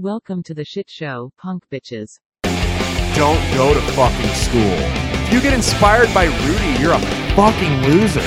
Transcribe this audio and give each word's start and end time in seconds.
Welcome 0.00 0.44
to 0.44 0.54
the 0.54 0.64
shit 0.64 0.88
show, 0.88 1.32
punk 1.38 1.64
bitches. 1.72 2.20
Don't 2.44 3.42
go 3.56 3.74
to 3.74 3.80
fucking 3.96 4.30
school. 4.30 4.62
If 4.62 5.32
you 5.32 5.40
get 5.40 5.52
inspired 5.52 6.14
by 6.14 6.26
Rudy, 6.46 6.80
you're 6.80 6.92
a 6.92 7.00
fucking 7.34 7.82
loser. 7.82 8.22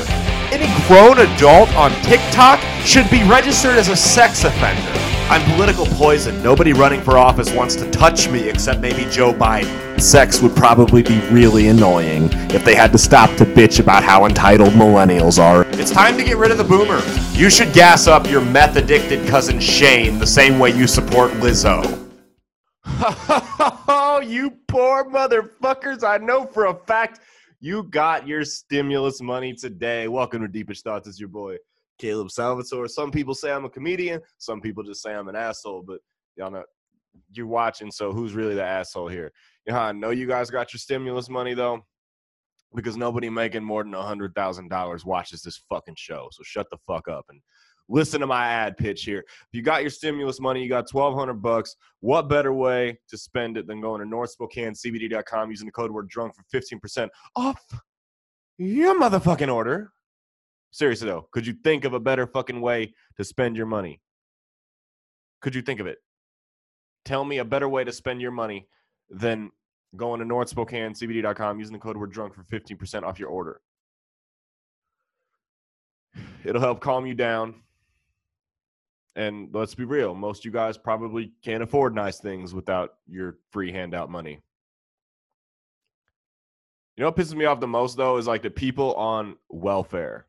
Any 0.51 0.67
grown 0.85 1.19
adult 1.19 1.73
on 1.75 1.91
TikTok 2.03 2.59
should 2.83 3.09
be 3.09 3.23
registered 3.23 3.77
as 3.77 3.87
a 3.87 3.95
sex 3.95 4.43
offender. 4.43 5.10
I'm 5.31 5.49
political 5.55 5.85
poison. 5.85 6.43
Nobody 6.43 6.73
running 6.73 6.99
for 6.99 7.17
office 7.17 7.53
wants 7.53 7.77
to 7.77 7.89
touch 7.89 8.27
me 8.27 8.49
except 8.49 8.81
maybe 8.81 9.09
Joe 9.09 9.31
Biden. 9.33 9.97
Sex 9.97 10.41
would 10.41 10.53
probably 10.57 11.01
be 11.03 11.21
really 11.29 11.69
annoying 11.69 12.27
if 12.51 12.65
they 12.65 12.75
had 12.75 12.91
to 12.91 12.97
stop 12.97 13.33
to 13.37 13.45
bitch 13.45 13.79
about 13.79 14.03
how 14.03 14.25
entitled 14.25 14.73
millennials 14.73 15.41
are. 15.41 15.63
It's 15.79 15.89
time 15.89 16.17
to 16.17 16.23
get 16.25 16.35
rid 16.35 16.51
of 16.51 16.57
the 16.57 16.65
boomer. 16.65 17.01
You 17.31 17.49
should 17.49 17.71
gas 17.71 18.07
up 18.07 18.29
your 18.29 18.41
meth 18.41 18.75
addicted 18.75 19.25
cousin 19.25 19.61
Shane 19.61 20.19
the 20.19 20.27
same 20.27 20.59
way 20.59 20.71
you 20.71 20.85
support 20.85 21.31
Lizzo. 21.35 22.09
Oh, 23.87 24.19
you 24.19 24.51
poor 24.67 25.09
motherfuckers. 25.09 26.03
I 26.03 26.17
know 26.17 26.45
for 26.45 26.65
a 26.65 26.73
fact 26.73 27.21
you 27.61 27.83
got 27.83 28.27
your 28.27 28.43
stimulus 28.43 29.21
money 29.21 29.53
today. 29.53 30.09
Welcome 30.09 30.41
to 30.41 30.49
Deepish 30.49 30.81
Thoughts. 30.81 31.07
It's 31.07 31.21
your 31.21 31.29
boy, 31.29 31.55
Caleb 32.01 32.31
Salvatore. 32.31 32.87
Some 32.87 33.11
people 33.11 33.35
say 33.35 33.51
I'm 33.51 33.65
a 33.65 33.69
comedian. 33.69 34.21
Some 34.39 34.59
people 34.59 34.83
just 34.83 35.03
say 35.03 35.13
I'm 35.13 35.27
an 35.27 35.35
asshole, 35.35 35.83
but 35.83 35.99
y'all 36.35 36.51
know 36.51 36.63
you're 37.31 37.47
watching, 37.47 37.91
so 37.91 38.11
who's 38.11 38.33
really 38.33 38.55
the 38.55 38.63
asshole 38.63 39.07
here? 39.07 39.31
Know 39.67 39.77
I 39.77 39.91
know 39.91 40.09
you 40.09 40.27
guys 40.27 40.49
got 40.49 40.73
your 40.73 40.79
stimulus 40.79 41.29
money, 41.29 41.53
though? 41.53 41.85
Because 42.73 42.97
nobody 42.97 43.29
making 43.29 43.63
more 43.63 43.83
than 43.83 43.93
a 43.93 43.97
$100,000 43.97 45.05
watches 45.05 45.41
this 45.41 45.61
fucking 45.69 45.95
show. 45.97 46.29
So 46.31 46.41
shut 46.43 46.67
the 46.71 46.77
fuck 46.87 47.07
up 47.07 47.25
and 47.29 47.41
listen 47.89 48.21
to 48.21 48.27
my 48.27 48.47
ad 48.47 48.77
pitch 48.77 49.03
here. 49.03 49.19
If 49.19 49.49
you 49.51 49.61
got 49.61 49.81
your 49.81 49.89
stimulus 49.89 50.39
money, 50.39 50.63
you 50.63 50.69
got 50.69 50.89
1200 50.89 51.33
bucks. 51.41 51.75
What 51.99 52.29
better 52.29 52.53
way 52.53 52.97
to 53.09 53.17
spend 53.17 53.57
it 53.57 53.67
than 53.67 53.81
going 53.81 54.01
to 54.01 54.07
North 54.07 54.31
Spokane 54.31 54.71
northspokanecbd.com 54.73 55.51
using 55.51 55.65
the 55.65 55.71
code 55.73 55.91
word 55.91 56.07
drunk 56.07 56.33
for 56.33 56.43
15% 56.57 57.09
off 57.35 57.61
your 58.57 58.99
motherfucking 58.99 59.53
order? 59.53 59.91
Seriously 60.71 61.07
though, 61.07 61.27
could 61.31 61.45
you 61.45 61.53
think 61.63 61.83
of 61.83 61.93
a 61.93 61.99
better 61.99 62.25
fucking 62.25 62.61
way 62.61 62.93
to 63.17 63.23
spend 63.23 63.57
your 63.57 63.65
money? 63.65 64.01
Could 65.41 65.53
you 65.53 65.61
think 65.61 65.79
of 65.79 65.87
it? 65.87 65.97
Tell 67.03 67.25
me 67.25 67.39
a 67.39 67.45
better 67.45 67.67
way 67.67 67.83
to 67.83 67.91
spend 67.91 68.21
your 68.21 68.31
money 68.31 68.67
than 69.09 69.51
going 69.97 70.19
to 70.19 70.25
northspokanecbd.com 70.25 71.59
using 71.59 71.73
the 71.73 71.79
code 71.79 71.97
word 71.97 72.11
drunk 72.11 72.33
for 72.33 72.43
15% 72.43 73.03
off 73.03 73.19
your 73.19 73.29
order. 73.29 73.59
It'll 76.45 76.61
help 76.61 76.79
calm 76.79 77.05
you 77.05 77.13
down. 77.13 77.55
And 79.17 79.49
let's 79.51 79.75
be 79.75 79.83
real, 79.83 80.15
most 80.15 80.45
you 80.45 80.51
guys 80.51 80.77
probably 80.77 81.33
can't 81.43 81.61
afford 81.61 81.93
nice 81.93 82.19
things 82.19 82.53
without 82.53 82.93
your 83.09 83.39
free 83.51 83.69
handout 83.69 84.09
money. 84.09 84.39
You 86.95 87.03
know 87.03 87.07
what 87.07 87.17
pisses 87.17 87.33
me 87.33 87.43
off 87.43 87.59
the 87.59 87.67
most 87.67 87.97
though 87.97 88.15
is 88.17 88.27
like 88.27 88.41
the 88.41 88.49
people 88.49 88.93
on 88.95 89.35
welfare 89.49 90.27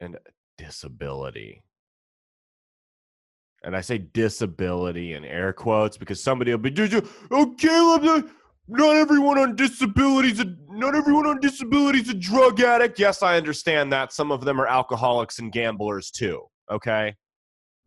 and 0.00 0.18
disability. 0.58 1.62
And 3.62 3.76
I 3.76 3.80
say 3.80 3.98
disability 3.98 5.14
in 5.14 5.24
air 5.24 5.52
quotes 5.52 5.96
because 5.96 6.22
somebody 6.22 6.50
will 6.50 6.58
be, 6.58 6.70
"Did 6.70 6.92
you- 6.92 7.08
oh, 7.30 7.54
Caleb, 7.58 8.04
uh, 8.04 8.28
not 8.68 8.96
everyone 8.96 9.38
on 9.38 9.56
disability 9.56 10.30
is 10.30 10.44
not 10.68 10.94
everyone 10.94 11.26
on 11.26 11.40
disability 11.40 12.00
is 12.00 12.08
a 12.10 12.14
drug 12.14 12.60
addict. 12.60 12.98
Yes, 12.98 13.22
I 13.22 13.36
understand 13.36 13.92
that. 13.92 14.12
Some 14.12 14.30
of 14.30 14.44
them 14.44 14.60
are 14.60 14.66
alcoholics 14.66 15.38
and 15.38 15.52
gamblers 15.52 16.10
too. 16.10 16.46
Okay. 16.70 17.16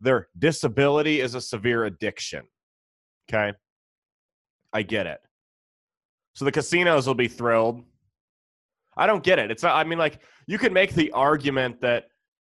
Their 0.00 0.28
disability 0.38 1.20
is 1.20 1.34
a 1.34 1.40
severe 1.40 1.84
addiction. 1.84 2.48
Okay. 3.28 3.52
I 4.72 4.82
get 4.82 5.06
it. 5.06 5.20
So 6.34 6.44
the 6.44 6.52
casinos 6.52 7.06
will 7.06 7.14
be 7.14 7.28
thrilled. 7.28 7.84
I 8.96 9.06
don't 9.06 9.22
get 9.22 9.38
it. 9.38 9.50
It's 9.50 9.62
not, 9.62 9.76
I 9.76 9.84
mean, 9.84 9.98
like, 9.98 10.20
you 10.46 10.58
can 10.58 10.72
make 10.72 10.94
the 10.94 11.10
argument 11.12 11.80
that 11.80 12.04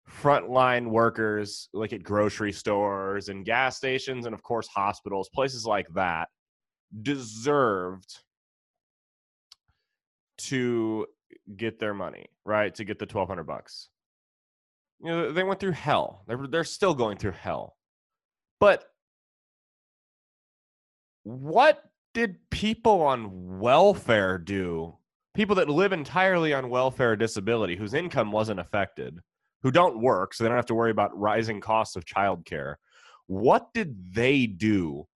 frontline 0.09 0.87
workers, 0.87 1.69
like 1.73 1.93
at 1.93 2.03
grocery 2.03 2.51
stores 2.51 3.29
and 3.29 3.45
gas 3.45 3.77
stations, 3.77 4.25
and 4.25 4.35
of 4.35 4.43
course, 4.43 4.67
hospitals, 4.67 5.29
places 5.33 5.65
like 5.65 5.87
that, 5.95 6.29
deserved 7.01 8.19
to 10.37 11.07
get 11.57 11.79
their 11.79 11.93
money, 11.93 12.27
right? 12.43 12.73
To 12.75 12.83
get 12.83 12.99
the 12.99 13.05
1200 13.05 13.43
bucks. 13.43 13.89
You 15.01 15.09
know, 15.09 15.31
they 15.31 15.43
went 15.43 15.59
through 15.59 15.71
hell. 15.71 16.23
They're 16.27 16.47
they're 16.47 16.63
still 16.63 16.93
going 16.93 17.17
through 17.17 17.31
hell. 17.31 17.75
But 18.59 18.85
what 21.23 21.83
did 22.13 22.37
people 22.49 23.01
on 23.01 23.59
welfare 23.59 24.37
do? 24.37 24.97
People 25.35 25.57
that 25.57 25.69
live 25.69 25.91
entirely 25.91 26.53
on 26.53 26.69
welfare 26.69 27.11
or 27.11 27.15
disability 27.17 27.75
whose 27.75 27.93
income 27.93 28.31
wasn't 28.31 28.61
affected, 28.61 29.19
who 29.63 29.69
don't 29.69 30.01
work, 30.01 30.33
so 30.33 30.43
they 30.43 30.47
don't 30.47 30.57
have 30.57 30.65
to 30.67 30.75
worry 30.75 30.91
about 30.91 31.17
rising 31.19 31.59
costs 31.59 31.97
of 31.97 32.05
childcare. 32.05 32.75
What 33.27 33.73
did 33.73 34.13
they 34.13 34.45
do 34.47 35.07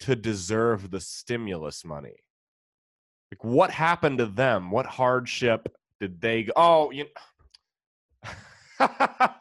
to 0.00 0.16
deserve 0.16 0.90
the 0.90 1.00
stimulus 1.00 1.84
money? 1.84 2.16
Like, 3.30 3.44
what 3.44 3.70
happened 3.70 4.18
to 4.18 4.26
them? 4.26 4.72
What 4.72 4.86
hardship 4.86 5.68
did 6.00 6.20
they? 6.20 6.44
Go- 6.44 6.52
oh, 6.56 6.90
you. 6.90 7.06
what 8.78 9.38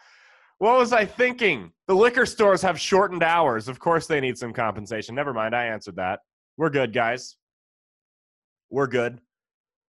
was 0.60 0.94
I 0.94 1.06
thinking? 1.06 1.72
The 1.88 1.96
liquor 1.96 2.28
stores 2.28 2.62
have 2.62 2.80
shortened 2.80 3.24
hours. 3.24 3.68
Of 3.68 3.80
course, 3.80 4.06
they 4.06 4.20
need 4.20 4.38
some 4.38 4.54
compensation. 4.54 5.16
Never 5.16 5.34
mind. 5.34 5.56
I 5.56 5.66
answered 5.66 5.96
that. 5.96 6.20
We're 6.58 6.70
good, 6.70 6.94
guys. 6.94 7.38
We're 8.70 8.86
good. 8.86 9.20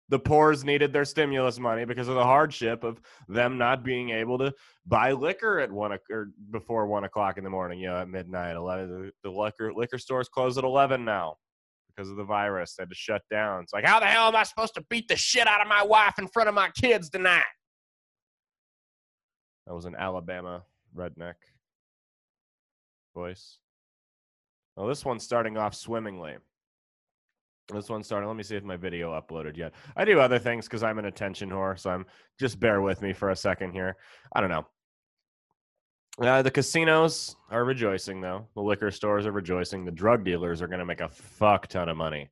The 0.09 0.19
poor's 0.19 0.63
needed 0.63 0.94
their 0.94 1.03
stimulus 1.03 1.59
money 1.59 1.84
because 1.84 2.07
of 2.07 2.16
the 2.16 2.23
hardship 2.23 2.84
of 2.84 3.01
them 3.28 3.57
not 3.57 3.84
being 3.84 4.12
able 4.12 4.38
to 4.38 4.53
buy 4.85 5.12
liquor 5.12 5.59
at 5.59 5.69
one 5.69 5.97
or 6.09 6.29
before 6.50 6.88
one 6.88 7.03
o'clock 7.03 7.38
in 7.38 7.44
the 7.44 7.50
morning. 7.50 7.79
You 7.79 7.88
know, 7.88 7.97
at 7.97 8.07
midnight, 8.07 8.56
eleven. 8.56 9.12
The 9.23 9.29
liquor 9.29 9.73
liquor 9.73 9.97
stores 9.97 10.29
close 10.29 10.57
at 10.57 10.63
eleven 10.63 11.03
now 11.03 11.35
because 11.90 12.09
of 12.09 12.16
the 12.16 12.23
virus. 12.23 12.75
They 12.75 12.84
had 12.84 12.90
to 12.90 12.96
shut 12.96 13.22
down. 13.29 13.63
It's 13.63 13.73
like, 13.73 13.85
how 13.85 14.00
the 14.00 14.06
hell 14.06 14.29
am 14.29 14.35
I 14.38 14.44
supposed 14.44 14.75
to 14.75 14.85
beat 14.90 15.09
the 15.09 15.17
shit 15.17 15.46
out 15.46 15.62
of 15.62 15.67
my 15.67 15.84
wife 15.84 16.17
in 16.19 16.28
front 16.28 16.47
of 16.47 16.56
my 16.56 16.69
kids 16.69 17.09
tonight? 17.09 17.44
That 19.66 19.73
was 19.73 19.84
an 19.84 19.96
Alabama 19.96 20.63
redneck 20.96 21.34
voice. 23.13 23.57
Well, 24.78 24.88
this 24.88 25.03
one's 25.03 25.23
starting 25.23 25.57
off 25.57 25.73
swimmingly. 25.75 26.38
This 27.73 27.89
one's 27.89 28.05
starting. 28.05 28.28
Let 28.28 28.38
me 28.38 28.44
see 28.44 28.55
if 28.55 28.63
my 28.63 28.78
video 28.78 29.11
uploaded 29.19 29.57
yet. 29.57 29.73
I 29.95 30.05
do 30.05 30.19
other 30.19 30.39
things 30.39 30.66
because 30.66 30.83
I'm 30.83 31.00
an 31.00 31.05
attention 31.05 31.50
whore, 31.50 31.78
so 31.78 31.89
I'm 31.89 32.05
just 32.39 32.59
bear 32.59 32.81
with 32.81 33.01
me 33.01 33.11
for 33.11 33.31
a 33.31 33.35
second 33.35 33.73
here. 33.73 33.97
I 34.33 34.39
don't 34.39 34.50
know. 34.50 34.66
Uh, 36.19 36.41
the 36.41 36.50
casinos 36.50 37.35
are 37.51 37.66
rejoicing, 37.66 38.22
though. 38.22 38.47
The 38.55 38.61
liquor 38.61 38.89
stores 38.89 39.25
are 39.25 39.31
rejoicing. 39.31 39.85
The 39.85 39.91
drug 39.91 40.23
dealers 40.23 40.61
are 40.61 40.67
going 40.67 40.79
to 40.79 40.85
make 40.85 41.01
a 41.01 41.09
fuck 41.09 41.67
ton 41.67 41.89
of 41.89 41.97
money 41.97 42.31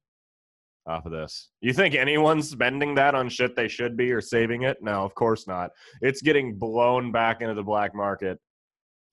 off 0.87 1.05
of 1.05 1.11
this. 1.11 1.49
You 1.61 1.73
think 1.73 1.95
anyone's 1.95 2.49
spending 2.49 2.95
that 2.95 3.13
on 3.13 3.29
shit 3.29 3.55
they 3.55 3.67
should 3.67 3.97
be 3.97 4.11
or 4.11 4.21
saving 4.21 4.63
it? 4.63 4.77
No, 4.81 5.03
of 5.03 5.13
course 5.15 5.47
not. 5.47 5.71
It's 6.01 6.21
getting 6.21 6.55
blown 6.55 7.11
back 7.11 7.41
into 7.41 7.53
the 7.53 7.63
black 7.63 7.93
market 7.93 8.39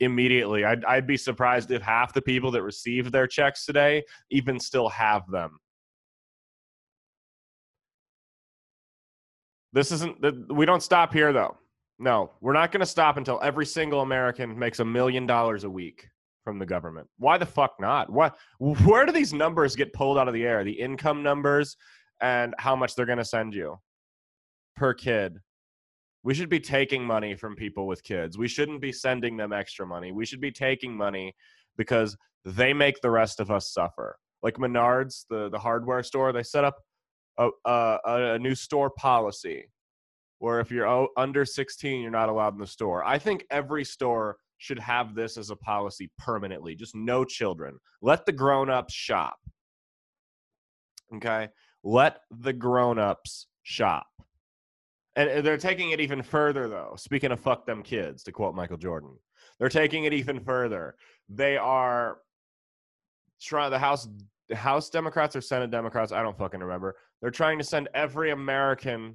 immediately. 0.01 0.65
I'd, 0.65 0.85
I'd 0.85 1.07
be 1.07 1.17
surprised 1.17 1.71
if 1.71 1.83
half 1.83 2.13
the 2.13 2.23
people 2.23 2.51
that 2.53 2.63
received 2.63 3.13
their 3.13 3.27
checks 3.27 3.67
today 3.67 4.03
even 4.31 4.59
still 4.59 4.89
have 4.89 5.23
them. 5.31 5.59
This 9.73 9.93
isn't, 9.93 10.53
we 10.53 10.67
don't 10.67 10.83
stop 10.83 11.13
here, 11.13 11.33
though. 11.33 11.57
No, 11.99 12.33
we're 12.41 12.53
not 12.53 12.73
going 12.73 12.81
to 12.81 12.87
stop 12.87 13.17
until 13.17 13.39
every 13.43 13.67
single 13.67 14.01
American 14.01 14.59
makes 14.59 14.81
a 14.81 14.85
million 14.85 15.27
dollars 15.27 15.65
a 15.65 15.71
week 15.71 16.09
from 16.45 16.59
the 16.59 16.67
government. 16.67 17.07
Why 17.19 17.39
the 17.39 17.47
fuck 17.47 17.75
not? 17.79 18.11
What? 18.11 18.37
Where 18.59 19.07
do 19.07 19.13
these 19.13 19.33
numbers 19.33 19.77
get 19.77 19.93
pulled 19.93 20.19
out 20.19 20.29
of 20.29 20.35
the 20.35 20.45
air? 20.45 20.65
The 20.65 20.73
income 20.73 21.23
numbers 21.23 21.77
and 22.21 22.55
how 22.59 22.77
much 22.77 22.95
they're 22.95 23.07
going 23.07 23.19
to 23.19 23.25
send 23.25 23.55
you 23.55 23.79
per 24.77 24.95
kid. 24.95 25.39
We 26.25 26.35
should 26.35 26.49
be 26.49 26.61
taking 26.61 27.05
money 27.05 27.35
from 27.35 27.57
people 27.57 27.87
with 27.87 28.03
kids. 28.05 28.39
We 28.39 28.49
shouldn't 28.49 28.81
be 28.81 28.93
sending 28.93 29.37
them 29.37 29.53
extra 29.53 29.87
money. 29.87 30.13
We 30.13 30.25
should 30.25 30.41
be 30.41 30.53
taking 30.53 30.97
money 30.97 31.35
because 31.77 32.17
they 32.45 32.73
make 32.73 33.01
the 33.01 33.11
rest 33.11 33.41
of 33.41 33.51
us 33.51 33.73
suffer. 33.73 34.17
Like 34.43 34.55
Menards, 34.55 35.25
the 35.31 35.49
the 35.51 35.59
hardware 35.59 36.03
store, 36.03 36.33
they 36.33 36.43
set 36.43 36.65
up 36.65 36.77
a 37.65 37.99
a, 38.05 38.35
a 38.35 38.39
new 38.39 38.55
store 38.55 38.91
policy 38.91 39.65
where 40.43 40.59
if 40.59 40.73
you're 40.73 41.09
under 41.17 41.45
16, 41.45 42.01
you're 42.01 42.11
not 42.11 42.29
allowed 42.29 42.55
in 42.55 42.59
the 42.59 42.67
store. 42.67 43.05
I 43.05 43.17
think 43.17 43.47
every 43.49 43.85
store 43.85 44.39
should 44.59 44.79
have 44.81 45.15
this 45.15 45.37
as 45.37 45.51
a 45.51 45.57
policy 45.57 46.11
permanently. 46.19 46.75
Just 46.75 46.97
no 46.97 47.25
children. 47.25 47.79
Let 48.01 48.27
the 48.27 48.33
grown-ups 48.33 48.93
shop. 48.93 49.37
Okay? 51.15 51.49
Let 51.85 52.23
the 52.33 52.53
grown-ups 52.53 53.47
shop. 53.63 54.07
And 55.15 55.47
they're 55.47 55.59
taking 55.59 55.91
it 55.91 56.01
even 56.01 56.23
further 56.23 56.69
though. 56.69 56.95
Speaking 56.97 57.31
of 57.31 57.39
fuck 57.39 57.65
them 57.65 57.83
kids, 57.83 58.25
to 58.25 58.33
quote 58.33 58.57
Michael 58.57 58.79
Jordan. 58.79 59.17
They're 59.61 59.69
taking 59.69 60.05
it 60.05 60.13
even 60.13 60.41
further. 60.41 60.97
They 61.29 61.57
are 61.57 62.19
try 63.41 63.69
the 63.69 63.79
House 63.79 64.09
House 64.53 64.91
Democrats 64.91 65.37
or 65.37 65.41
Senate 65.41 65.71
Democrats, 65.71 66.13
I 66.13 66.23
don't 66.23 66.37
fucking 66.37 66.61
remember. 66.61 66.97
They're 67.23 67.31
trying 67.31 67.59
to 67.59 67.65
send 67.65 67.89
every 67.95 68.33
American 68.33 69.15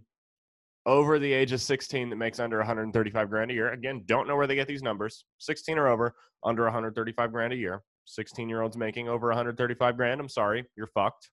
over 0.86 1.20
the 1.20 1.32
age 1.32 1.52
of 1.52 1.62
16 1.62 2.10
that 2.10 2.16
makes 2.16 2.40
under 2.40 2.58
135 2.58 3.30
grand 3.30 3.52
a 3.52 3.54
year. 3.54 3.74
Again, 3.74 4.04
don't 4.06 4.28
know 4.28 4.38
where 4.38 4.48
they 4.48 4.56
get 4.56 4.68
these 4.68 4.82
numbers. 4.82 5.26
16 5.40 5.78
or 5.78 5.90
over, 5.90 6.16
under 6.44 6.64
135 6.64 7.32
grand 7.34 7.52
a 7.52 7.58
year. 7.58 7.84
16 8.06 8.48
year 8.48 8.62
olds 8.62 8.78
making 8.78 9.10
over 9.10 9.28
135 9.28 9.98
grand. 9.98 10.22
I'm 10.22 10.30
sorry, 10.30 10.66
you're 10.78 10.88
fucked. 10.88 11.30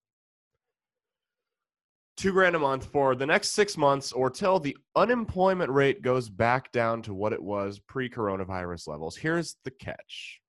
Two 2.17 2.33
grand 2.33 2.57
a 2.57 2.59
month 2.59 2.87
for 2.87 3.15
the 3.15 3.27
next 3.27 3.53
six 3.53 3.77
months 3.77 4.11
or 4.11 4.29
till 4.29 4.59
the 4.59 4.77
unemployment 4.97 5.71
rate 5.71 6.03
goes 6.03 6.29
back 6.29 6.73
down 6.73 7.03
to 7.03 7.15
what 7.15 7.33
it 7.33 7.43
was 7.43 7.79
pre 7.79 8.11
coronavirus 8.11 8.89
levels. 8.89 9.17
Here's 9.17 9.57
the 9.65 9.71
catch 9.71 10.41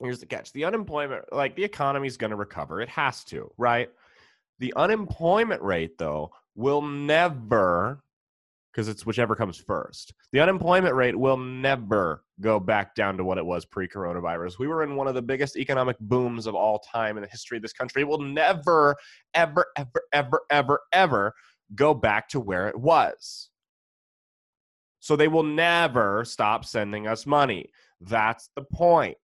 here's 0.00 0.18
the 0.18 0.26
catch 0.26 0.52
the 0.52 0.64
unemployment 0.64 1.24
like 1.32 1.54
the 1.54 1.62
economy's 1.62 2.16
going 2.16 2.30
to 2.32 2.36
recover 2.36 2.80
it 2.80 2.88
has 2.88 3.22
to 3.22 3.48
right 3.56 3.88
the 4.62 4.72
unemployment 4.76 5.60
rate 5.60 5.98
though 5.98 6.30
will 6.54 6.82
never 6.82 8.00
because 8.72 8.88
it's 8.88 9.04
whichever 9.04 9.34
comes 9.34 9.58
first 9.58 10.14
the 10.32 10.38
unemployment 10.38 10.94
rate 10.94 11.18
will 11.18 11.36
never 11.36 12.22
go 12.40 12.60
back 12.60 12.94
down 12.94 13.16
to 13.16 13.24
what 13.24 13.38
it 13.38 13.46
was 13.46 13.64
pre-coronavirus. 13.64 14.58
We 14.58 14.68
were 14.68 14.82
in 14.82 14.96
one 14.96 15.08
of 15.08 15.14
the 15.14 15.22
biggest 15.22 15.56
economic 15.56 15.96
booms 16.00 16.46
of 16.46 16.54
all 16.54 16.80
time 16.80 17.16
in 17.16 17.22
the 17.22 17.28
history 17.28 17.56
of 17.56 17.62
this 17.62 17.72
country. 17.72 18.02
It 18.02 18.08
will 18.08 18.20
never 18.22 18.96
ever 19.34 19.66
ever 19.76 20.02
ever 20.12 20.40
ever 20.50 20.80
ever 20.92 21.34
go 21.74 21.92
back 21.92 22.28
to 22.30 22.40
where 22.40 22.68
it 22.68 22.78
was. 22.78 23.48
So 25.00 25.16
they 25.16 25.28
will 25.28 25.42
never 25.42 26.24
stop 26.24 26.64
sending 26.64 27.08
us 27.08 27.26
money. 27.26 27.70
That's 28.00 28.48
the 28.54 28.62
point 28.62 29.16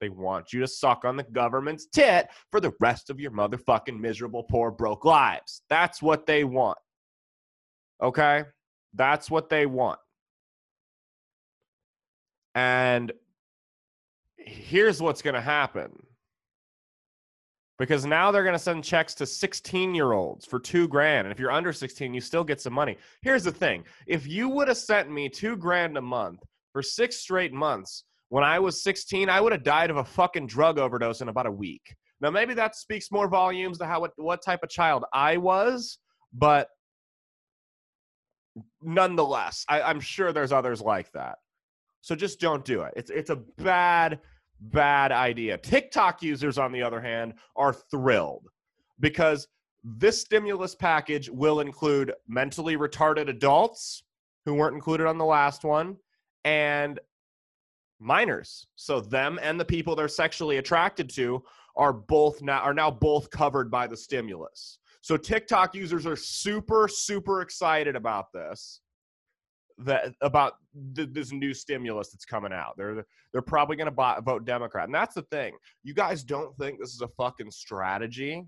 they 0.00 0.08
want 0.08 0.52
you 0.52 0.60
to 0.60 0.68
suck 0.68 1.04
on 1.04 1.16
the 1.16 1.22
government's 1.24 1.86
tit 1.86 2.28
for 2.50 2.60
the 2.60 2.72
rest 2.80 3.10
of 3.10 3.20
your 3.20 3.30
motherfucking 3.30 3.98
miserable, 3.98 4.42
poor, 4.42 4.70
broke 4.70 5.04
lives. 5.04 5.62
That's 5.68 6.02
what 6.02 6.26
they 6.26 6.44
want. 6.44 6.78
Okay? 8.02 8.44
That's 8.94 9.30
what 9.30 9.48
they 9.48 9.66
want. 9.66 9.98
And 12.54 13.12
here's 14.36 15.00
what's 15.00 15.22
going 15.22 15.34
to 15.34 15.40
happen. 15.40 15.90
Because 17.78 18.04
now 18.04 18.30
they're 18.30 18.42
going 18.42 18.54
to 18.54 18.58
send 18.58 18.84
checks 18.84 19.14
to 19.14 19.26
16 19.26 19.94
year 19.94 20.12
olds 20.12 20.44
for 20.44 20.58
two 20.58 20.86
grand. 20.86 21.26
And 21.26 21.32
if 21.32 21.38
you're 21.38 21.50
under 21.50 21.72
16, 21.72 22.12
you 22.12 22.20
still 22.20 22.44
get 22.44 22.60
some 22.60 22.74
money. 22.74 22.98
Here's 23.22 23.44
the 23.44 23.52
thing 23.52 23.84
if 24.06 24.26
you 24.26 24.48
would 24.50 24.68
have 24.68 24.76
sent 24.76 25.10
me 25.10 25.28
two 25.28 25.56
grand 25.56 25.96
a 25.96 26.02
month 26.02 26.40
for 26.72 26.82
six 26.82 27.16
straight 27.16 27.52
months, 27.52 28.04
when 28.30 28.44
I 28.44 28.58
was 28.60 28.82
16, 28.82 29.28
I 29.28 29.40
would 29.40 29.52
have 29.52 29.64
died 29.64 29.90
of 29.90 29.98
a 29.98 30.04
fucking 30.04 30.46
drug 30.46 30.78
overdose 30.78 31.20
in 31.20 31.28
about 31.28 31.46
a 31.46 31.52
week. 31.52 31.94
Now, 32.20 32.30
maybe 32.30 32.54
that 32.54 32.76
speaks 32.76 33.10
more 33.10 33.28
volumes 33.28 33.76
to 33.78 33.86
how 33.86 34.06
what, 34.16 34.42
type 34.42 34.60
of 34.62 34.70
child 34.70 35.04
I 35.12 35.36
was, 35.36 35.98
but 36.32 36.68
nonetheless, 38.82 39.64
I, 39.68 39.82
I'm 39.82 40.00
sure 40.00 40.32
there's 40.32 40.52
others 40.52 40.80
like 40.80 41.10
that. 41.12 41.38
So 42.02 42.14
just 42.14 42.40
don't 42.40 42.64
do 42.64 42.82
it. 42.82 42.94
It's 42.96 43.10
it's 43.10 43.30
a 43.30 43.36
bad, 43.58 44.20
bad 44.60 45.12
idea. 45.12 45.58
TikTok 45.58 46.22
users, 46.22 46.56
on 46.56 46.72
the 46.72 46.82
other 46.82 47.00
hand, 47.00 47.34
are 47.56 47.74
thrilled 47.90 48.46
because 49.00 49.48
this 49.82 50.20
stimulus 50.20 50.74
package 50.74 51.28
will 51.28 51.60
include 51.60 52.12
mentally 52.28 52.76
retarded 52.76 53.28
adults 53.28 54.04
who 54.46 54.54
weren't 54.54 54.74
included 54.74 55.06
on 55.06 55.18
the 55.18 55.24
last 55.24 55.64
one 55.64 55.96
and 56.44 57.00
minors. 58.00 58.66
So 58.76 59.00
them 59.00 59.38
and 59.42 59.60
the 59.60 59.64
people 59.64 59.94
they're 59.94 60.08
sexually 60.08 60.56
attracted 60.56 61.08
to 61.10 61.42
are 61.76 61.92
both 61.92 62.42
now 62.42 62.60
are 62.60 62.74
now 62.74 62.90
both 62.90 63.30
covered 63.30 63.70
by 63.70 63.86
the 63.86 63.96
stimulus. 63.96 64.78
So 65.02 65.16
TikTok 65.16 65.74
users 65.74 66.06
are 66.06 66.16
super 66.16 66.88
super 66.88 67.42
excited 67.42 67.96
about 67.96 68.26
this. 68.32 68.80
That 69.78 70.14
about 70.20 70.54
th- 70.94 71.08
this 71.12 71.32
new 71.32 71.54
stimulus 71.54 72.10
that's 72.10 72.24
coming 72.24 72.52
out. 72.52 72.74
They're 72.76 73.04
they're 73.32 73.42
probably 73.42 73.76
going 73.76 73.94
to 73.94 74.20
vote 74.22 74.44
Democrat. 74.44 74.86
And 74.86 74.94
that's 74.94 75.14
the 75.14 75.22
thing. 75.22 75.54
You 75.84 75.94
guys 75.94 76.22
don't 76.22 76.56
think 76.58 76.78
this 76.78 76.92
is 76.92 77.00
a 77.00 77.08
fucking 77.08 77.50
strategy? 77.50 78.44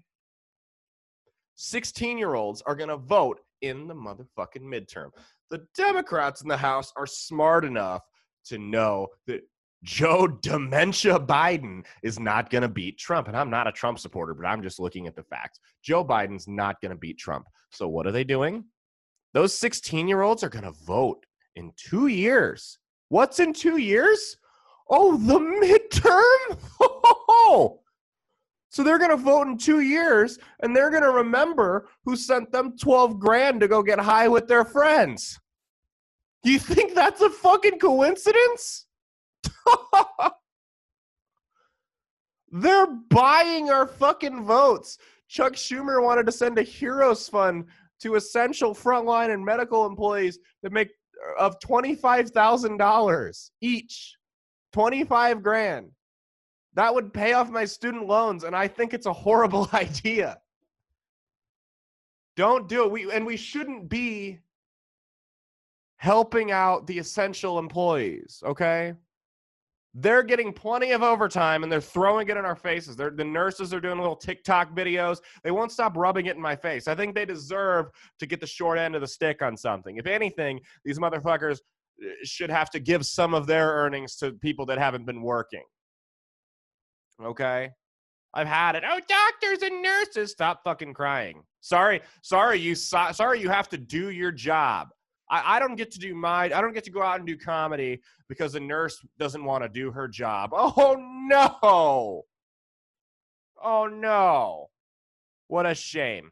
16-year-olds 1.59 2.63
are 2.67 2.75
going 2.75 2.89
to 2.89 2.97
vote 2.97 3.39
in 3.61 3.87
the 3.87 3.95
motherfucking 3.95 4.63
midterm. 4.63 5.11
The 5.51 5.65
Democrats 5.77 6.43
in 6.43 6.49
the 6.49 6.57
House 6.57 6.93
are 6.97 7.07
smart 7.07 7.65
enough 7.65 8.03
to 8.47 8.59
know 8.59 9.09
that 9.27 9.43
Joe 9.83 10.27
Dementia 10.43 11.19
Biden 11.19 11.85
is 12.03 12.19
not 12.19 12.51
going 12.51 12.63
to 12.63 12.69
beat 12.69 12.99
Trump. 12.99 13.29
And 13.29 13.37
I'm 13.37 13.51
not 13.51 13.67
a 13.67 13.73
Trump 13.73 13.99
supporter, 13.99 14.35
but 14.35 14.47
I'm 14.47 14.63
just 14.63 14.79
looking 14.79 15.07
at 15.07 15.17
the 15.17 15.25
facts. 15.25 15.61
Joe 15.83 16.05
Biden's 16.05 16.49
not 16.49 16.81
going 16.81 16.91
to 16.91 16.99
beat 16.99 17.19
Trump. 17.19 17.47
So 17.71 17.89
what 17.89 18.07
are 18.07 18.13
they 18.13 18.25
doing? 18.25 18.65
Those 19.35 19.57
16 19.57 20.09
year 20.09 20.23
olds 20.23 20.43
are 20.43 20.49
going 20.49 20.65
to 20.65 20.73
vote 20.85 21.25
in 21.57 21.73
two 21.77 22.07
years. 22.09 22.79
What's 23.09 23.41
in 23.41 23.53
two 23.53 23.79
years? 23.79 24.37
Oh, 24.91 25.17
the 25.17 25.39
midterm? 25.39 26.59
so 28.71 28.83
they're 28.83 28.99
going 28.99 29.11
to 29.11 29.17
vote 29.17 29.47
in 29.47 29.57
two 29.57 29.81
years 29.81 30.39
and 30.63 30.75
they're 30.75 30.91
going 30.91 31.03
to 31.03 31.11
remember 31.11 31.89
who 32.05 32.17
sent 32.17 32.53
them 32.53 32.77
12 32.77 33.19
grand 33.19 33.61
to 33.61 33.69
go 33.69 33.83
get 33.83 33.99
high 33.99 34.29
with 34.29 34.49
their 34.49 34.65
friends. 34.65 35.39
You 36.45 36.59
think 36.59 36.95
that's 36.95 37.21
a 37.21 37.31
fucking 37.31 37.79
coincidence? 37.79 38.87
They're 42.51 42.87
buying 42.87 43.71
our 43.71 43.87
fucking 43.87 44.45
votes. 44.45 44.99
Chuck 45.29 45.55
Schumer 45.55 46.03
wanted 46.03 46.27
to 46.27 46.33
send 46.33 46.59
a 46.59 46.63
heroes 46.63 47.29
fund 47.29 47.67
to 48.01 48.17
essential 48.17 48.75
frontline 48.75 49.33
and 49.33 49.45
medical 49.45 49.87
employees 49.87 50.39
that 50.63 50.73
make 50.73 50.91
uh, 51.39 51.41
of 51.41 51.59
$25,000 51.61 53.51
each. 53.61 54.17
25 54.73 55.43
grand. 55.43 55.91
That 56.75 56.95
would 56.95 57.13
pay 57.13 57.35
off 57.35 57.51
my 57.51 57.65
student 57.65 58.07
loans 58.07 58.45
and 58.45 58.57
I 58.57 58.67
think 58.67 58.95
it's 58.95 59.07
a 59.07 59.13
horrible 59.13 59.69
idea. 59.73 60.39
Don't 62.37 62.69
do 62.69 62.85
it. 62.85 62.91
We 62.91 63.13
and 63.13 63.27
we 63.27 63.37
shouldn't 63.37 63.89
be 63.91 64.41
helping 66.03 66.51
out 66.51 66.85
the 66.89 66.99
essential 66.99 67.61
employees, 67.61 68.43
okay? 68.45 68.93
They're 69.95 70.25
getting 70.25 70.53
plenty 70.53 70.91
of 70.91 71.05
overtime 71.05 71.63
and 71.63 71.71
they're 71.71 71.81
throwing 71.81 72.29
it 72.29 72.37
in 72.37 72.45
our 72.45 72.57
faces. 72.57 72.97
They're, 72.97 73.13
the 73.13 73.25
nurses 73.25 73.73
are 73.73 73.79
doing 73.81 73.99
little 74.01 74.17
TikTok 74.17 74.75
videos. 74.75 75.21
They 75.45 75.53
won't 75.53 75.71
stop 75.71 75.97
rubbing 75.97 76.27
it 76.27 76.35
in 76.35 76.43
my 76.43 76.57
face. 76.57 76.89
I 76.89 76.97
think 76.97 77.15
they 77.15 77.25
deserve 77.25 77.87
to 78.19 78.27
get 78.27 78.41
the 78.41 78.49
short 78.49 78.81
end 78.81 78.97
of 78.97 79.01
the 79.01 79.07
stick 79.07 79.43
on 79.43 79.57
something. 79.57 79.97
If 79.97 80.09
anything, 80.09 80.59
these 80.85 80.99
motherfuckers 80.99 81.61
uh, 82.05 82.09
should 82.25 82.51
have 82.51 82.69
to 82.71 82.81
give 82.81 83.07
some 83.07 83.33
of 83.33 83.47
their 83.47 83.69
earnings 83.69 84.17
to 84.17 84.33
people 84.33 84.67
that 84.67 84.79
haven't 84.79 85.07
been 85.07 85.23
working. 85.23 85.63
Okay? 87.23 87.71
I've 88.35 88.49
had 88.49 88.75
it. 88.75 88.83
Oh, 88.85 88.99
doctors 89.07 89.63
and 89.63 89.81
nurses, 89.81 90.33
stop 90.33 90.63
fucking 90.65 90.95
crying. 90.95 91.45
Sorry, 91.61 92.01
sorry 92.23 92.59
you 92.59 92.75
sorry 92.75 93.41
you 93.41 93.51
have 93.51 93.69
to 93.69 93.79
do 93.79 94.11
your 94.11 94.33
job. 94.33 94.89
I, 95.33 95.57
I 95.57 95.59
don't 95.59 95.77
get 95.77 95.91
to 95.93 95.99
do 95.99 96.15
my 96.15 96.45
I 96.45 96.61
don't 96.61 96.75
get 96.75 96.85
to 96.85 96.91
go 96.91 97.03
out 97.03 97.17
and 97.19 97.27
do 97.27 97.37
comedy 97.37 98.01
because 98.29 98.55
a 98.55 98.61
nurse 98.61 99.05
doesn't 99.19 99.45
want 99.45 99.65
to 99.65 99.69
do 99.69 99.91
her 99.91 100.07
job. 100.07 100.51
Oh 100.85 100.97
no. 100.99 102.25
Oh 103.63 103.87
no. 103.87 104.69
What 105.49 105.67
a 105.67 105.75
shame. 105.75 106.31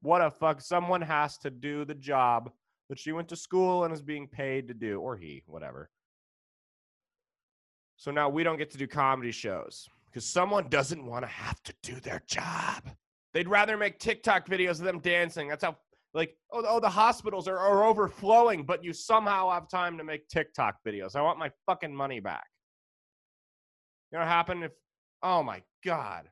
What 0.00 0.22
a 0.22 0.30
fuck. 0.30 0.60
Someone 0.60 1.02
has 1.02 1.38
to 1.38 1.50
do 1.50 1.84
the 1.84 1.94
job 1.94 2.50
that 2.88 2.98
she 2.98 3.12
went 3.12 3.28
to 3.28 3.36
school 3.36 3.84
and 3.84 3.92
is 3.92 4.02
being 4.02 4.26
paid 4.26 4.68
to 4.68 4.74
do, 4.74 5.00
or 5.00 5.16
he, 5.16 5.42
whatever. 5.46 5.90
So 7.96 8.10
now 8.10 8.28
we 8.28 8.42
don't 8.42 8.58
get 8.58 8.70
to 8.72 8.78
do 8.78 8.86
comedy 8.86 9.30
shows 9.30 9.88
because 10.06 10.24
someone 10.24 10.68
doesn't 10.68 11.04
want 11.04 11.24
to 11.24 11.30
have 11.30 11.62
to 11.62 11.74
do 11.82 11.94
their 12.00 12.22
job. 12.26 12.90
They'd 13.32 13.48
rather 13.48 13.76
make 13.76 13.98
TikTok 13.98 14.48
videos 14.48 14.72
of 14.72 14.84
them 14.84 14.98
dancing. 14.98 15.48
That's 15.48 15.64
how 15.64 15.76
like 16.14 16.36
oh, 16.52 16.64
oh 16.66 16.80
the 16.80 16.88
hospitals 16.88 17.48
are, 17.48 17.58
are 17.58 17.84
overflowing 17.84 18.64
but 18.64 18.84
you 18.84 18.92
somehow 18.92 19.50
have 19.50 19.68
time 19.68 19.98
to 19.98 20.04
make 20.04 20.28
tiktok 20.28 20.76
videos. 20.86 21.16
I 21.16 21.22
want 21.22 21.38
my 21.38 21.50
fucking 21.66 21.94
money 21.94 22.20
back. 22.20 22.46
You 24.10 24.18
know 24.18 24.24
what 24.24 24.28
happened 24.28 24.64
if 24.64 24.72
oh 25.22 25.42
my 25.42 25.62
god. 25.84 26.28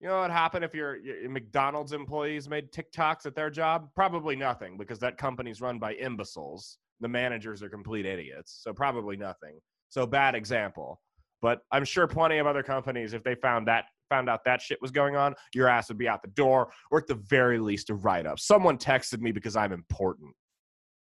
You 0.00 0.08
know 0.08 0.18
what 0.18 0.32
happened 0.32 0.64
if 0.64 0.74
your, 0.74 0.96
your 0.96 1.30
mcdonald's 1.30 1.92
employees 1.92 2.48
made 2.48 2.72
tiktoks 2.72 3.24
at 3.24 3.36
their 3.36 3.50
job? 3.50 3.88
Probably 3.94 4.34
nothing 4.34 4.76
because 4.76 4.98
that 4.98 5.16
company's 5.16 5.60
run 5.60 5.78
by 5.78 5.94
imbeciles. 5.94 6.78
The 7.00 7.08
managers 7.08 7.62
are 7.62 7.68
complete 7.68 8.06
idiots 8.06 8.60
so 8.62 8.72
probably 8.72 9.16
nothing. 9.16 9.60
So 9.90 10.06
bad 10.06 10.34
example. 10.34 11.00
But 11.40 11.60
i'm 11.70 11.84
sure 11.84 12.06
plenty 12.06 12.38
of 12.38 12.46
other 12.46 12.62
companies 12.62 13.14
if 13.14 13.22
they 13.22 13.34
found 13.36 13.66
that 13.68 13.86
found 14.08 14.28
out 14.28 14.44
that 14.44 14.60
shit 14.60 14.80
was 14.80 14.90
going 14.90 15.16
on, 15.16 15.34
your 15.54 15.68
ass 15.68 15.88
would 15.88 15.98
be 15.98 16.08
out 16.08 16.22
the 16.22 16.28
door, 16.28 16.70
or 16.90 16.98
at 16.98 17.06
the 17.06 17.14
very 17.14 17.58
least 17.58 17.90
a 17.90 17.94
write 17.94 18.26
up. 18.26 18.38
Someone 18.38 18.78
texted 18.78 19.20
me 19.20 19.32
because 19.32 19.56
I'm 19.56 19.72
important. 19.72 20.34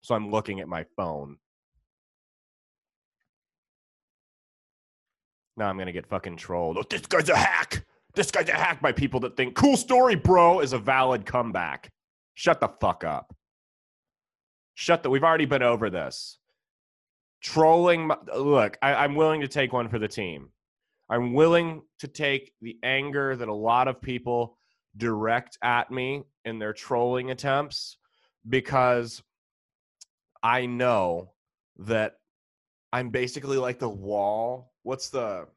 So 0.01 0.15
I'm 0.15 0.29
looking 0.29 0.59
at 0.59 0.67
my 0.67 0.85
phone. 0.95 1.37
Now 5.55 5.69
I'm 5.69 5.77
gonna 5.77 5.91
get 5.91 6.07
fucking 6.07 6.37
trolled. 6.37 6.77
Oh, 6.77 6.83
this 6.89 7.01
guy's 7.01 7.29
a 7.29 7.37
hack. 7.37 7.85
This 8.15 8.31
guy's 8.31 8.49
a 8.49 8.53
hack 8.53 8.81
by 8.81 8.91
people 8.91 9.19
that 9.21 9.37
think 9.37 9.55
cool 9.55 9.77
story, 9.77 10.15
bro, 10.15 10.59
is 10.59 10.73
a 10.73 10.77
valid 10.77 11.25
comeback. 11.25 11.89
Shut 12.35 12.59
the 12.59 12.69
fuck 12.79 13.03
up. 13.03 13.35
Shut 14.75 15.03
the. 15.03 15.09
We've 15.09 15.23
already 15.23 15.45
been 15.45 15.63
over 15.63 15.89
this. 15.89 16.39
Trolling. 17.41 18.11
Look, 18.35 18.77
I, 18.81 18.95
I'm 18.95 19.15
willing 19.15 19.41
to 19.41 19.47
take 19.47 19.73
one 19.73 19.89
for 19.89 19.99
the 19.99 20.07
team. 20.07 20.49
I'm 21.09 21.33
willing 21.33 21.83
to 21.99 22.07
take 22.07 22.53
the 22.61 22.77
anger 22.83 23.35
that 23.35 23.47
a 23.47 23.53
lot 23.53 23.87
of 23.87 24.01
people 24.01 24.57
direct 24.95 25.57
at 25.61 25.91
me 25.91 26.23
in 26.45 26.59
their 26.59 26.73
trolling 26.73 27.31
attempts 27.31 27.97
because 28.47 29.21
I 30.41 30.65
know 30.65 31.31
that 31.79 32.13
I'm 32.91 33.09
basically 33.09 33.57
like 33.57 33.79
the 33.79 33.89
wall. 33.89 34.71
What's 34.83 35.09
the 35.09 35.47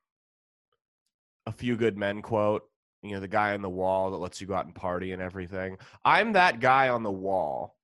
a 1.46 1.52
few 1.52 1.76
good 1.76 1.96
men 1.96 2.22
quote? 2.22 2.62
You 3.02 3.12
know, 3.12 3.20
the 3.20 3.28
guy 3.28 3.54
on 3.54 3.62
the 3.62 3.68
wall 3.68 4.10
that 4.10 4.16
lets 4.16 4.40
you 4.40 4.46
go 4.46 4.54
out 4.54 4.66
and 4.66 4.74
party 4.74 5.12
and 5.12 5.22
everything. 5.22 5.78
I'm 6.04 6.32
that 6.32 6.60
guy 6.60 6.88
on 6.88 7.02
the 7.02 7.10
wall 7.10 7.76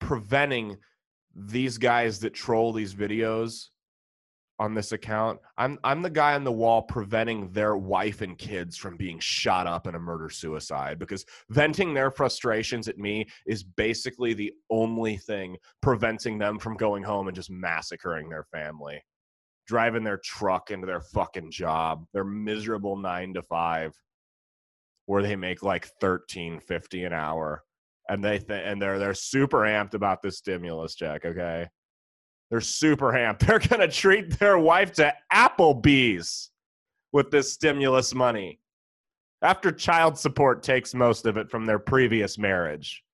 preventing 0.00 0.76
these 1.34 1.78
guys 1.78 2.20
that 2.20 2.34
troll 2.34 2.72
these 2.72 2.94
videos 2.94 3.68
on 4.58 4.74
this 4.74 4.92
account. 4.92 5.38
I'm 5.56 5.78
I'm 5.84 6.02
the 6.02 6.10
guy 6.10 6.34
on 6.34 6.44
the 6.44 6.52
wall 6.52 6.82
preventing 6.82 7.50
their 7.52 7.76
wife 7.76 8.22
and 8.22 8.36
kids 8.36 8.76
from 8.76 8.96
being 8.96 9.18
shot 9.18 9.66
up 9.66 9.86
in 9.86 9.94
a 9.94 10.00
murder 10.00 10.30
suicide 10.30 10.98
because 10.98 11.24
venting 11.50 11.94
their 11.94 12.10
frustrations 12.10 12.88
at 12.88 12.98
me 12.98 13.26
is 13.46 13.62
basically 13.62 14.34
the 14.34 14.52
only 14.70 15.16
thing 15.16 15.56
preventing 15.80 16.38
them 16.38 16.58
from 16.58 16.76
going 16.76 17.02
home 17.02 17.28
and 17.28 17.36
just 17.36 17.50
massacring 17.50 18.28
their 18.28 18.44
family. 18.44 19.02
Driving 19.66 20.02
their 20.02 20.20
truck 20.24 20.70
into 20.70 20.86
their 20.86 21.02
fucking 21.02 21.50
job, 21.50 22.06
their 22.14 22.24
miserable 22.24 22.96
9 22.96 23.34
to 23.34 23.42
5 23.42 23.92
where 25.06 25.22
they 25.22 25.36
make 25.36 25.62
like 25.62 25.88
1350 26.00 27.04
an 27.04 27.14
hour 27.14 27.64
and 28.10 28.22
they 28.22 28.38
th- 28.38 28.62
and 28.64 28.80
they're 28.80 28.98
they're 28.98 29.14
super 29.14 29.58
amped 29.58 29.94
about 29.94 30.20
this 30.22 30.38
stimulus 30.38 30.94
check, 30.94 31.24
okay? 31.24 31.66
They're 32.50 32.60
super 32.60 33.12
amped. 33.12 33.38
They're 33.46 33.58
going 33.58 33.80
to 33.80 33.88
treat 33.88 34.38
their 34.38 34.58
wife 34.58 34.92
to 34.92 35.14
Applebee's 35.32 36.50
with 37.12 37.30
this 37.30 37.52
stimulus 37.52 38.14
money 38.14 38.60
after 39.42 39.70
child 39.70 40.18
support 40.18 40.62
takes 40.62 40.94
most 40.94 41.26
of 41.26 41.36
it 41.36 41.50
from 41.50 41.64
their 41.64 41.78
previous 41.78 42.38
marriage. 42.38 43.04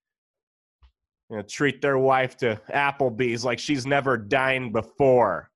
You 1.30 1.36
know, 1.36 1.42
treat 1.42 1.80
their 1.80 1.98
wife 1.98 2.36
to 2.38 2.60
Applebee's 2.70 3.44
like 3.44 3.58
she's 3.58 3.86
never 3.86 4.16
dined 4.16 4.72
before. 4.72 5.50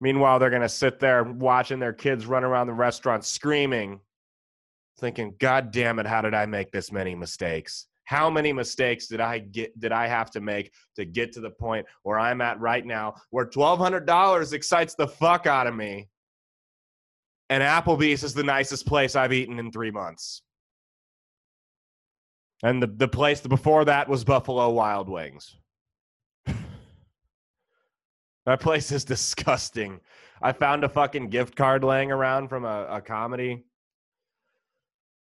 Meanwhile, 0.00 0.38
they're 0.38 0.50
going 0.50 0.62
to 0.62 0.68
sit 0.68 1.00
there 1.00 1.24
watching 1.24 1.78
their 1.78 1.92
kids 1.92 2.26
run 2.26 2.44
around 2.44 2.66
the 2.66 2.74
restaurant 2.74 3.24
screaming, 3.24 4.00
thinking, 4.98 5.34
God 5.38 5.70
damn 5.70 5.98
it, 5.98 6.06
how 6.06 6.20
did 6.20 6.34
I 6.34 6.46
make 6.46 6.72
this 6.72 6.92
many 6.92 7.14
mistakes? 7.14 7.86
How 8.04 8.30
many 8.30 8.52
mistakes 8.52 9.06
did 9.06 9.20
I 9.20 9.38
get 9.38 9.78
did 9.80 9.92
I 9.92 10.06
have 10.06 10.30
to 10.32 10.40
make 10.40 10.72
to 10.96 11.04
get 11.04 11.32
to 11.32 11.40
the 11.40 11.50
point 11.50 11.86
where 12.02 12.18
I'm 12.18 12.40
at 12.40 12.60
right 12.60 12.84
now 12.84 13.14
where 13.30 13.46
$1200 13.46 14.52
excites 14.52 14.94
the 14.94 15.08
fuck 15.08 15.46
out 15.46 15.66
of 15.66 15.74
me 15.74 16.08
and 17.50 17.62
Applebee's 17.62 18.24
is 18.24 18.34
the 18.34 18.42
nicest 18.42 18.86
place 18.86 19.16
I've 19.16 19.32
eaten 19.32 19.58
in 19.58 19.70
3 19.70 19.90
months. 19.90 20.42
And 22.62 22.82
the 22.82 22.86
the 22.86 23.08
place 23.08 23.40
before 23.40 23.84
that 23.84 24.08
was 24.08 24.24
Buffalo 24.24 24.70
Wild 24.70 25.08
Wings. 25.08 25.56
that 28.46 28.60
place 28.60 28.90
is 28.90 29.04
disgusting. 29.04 30.00
I 30.40 30.52
found 30.52 30.84
a 30.84 30.88
fucking 30.88 31.28
gift 31.28 31.56
card 31.56 31.84
laying 31.84 32.10
around 32.10 32.48
from 32.48 32.64
a, 32.64 32.86
a 32.88 33.00
comedy 33.00 33.64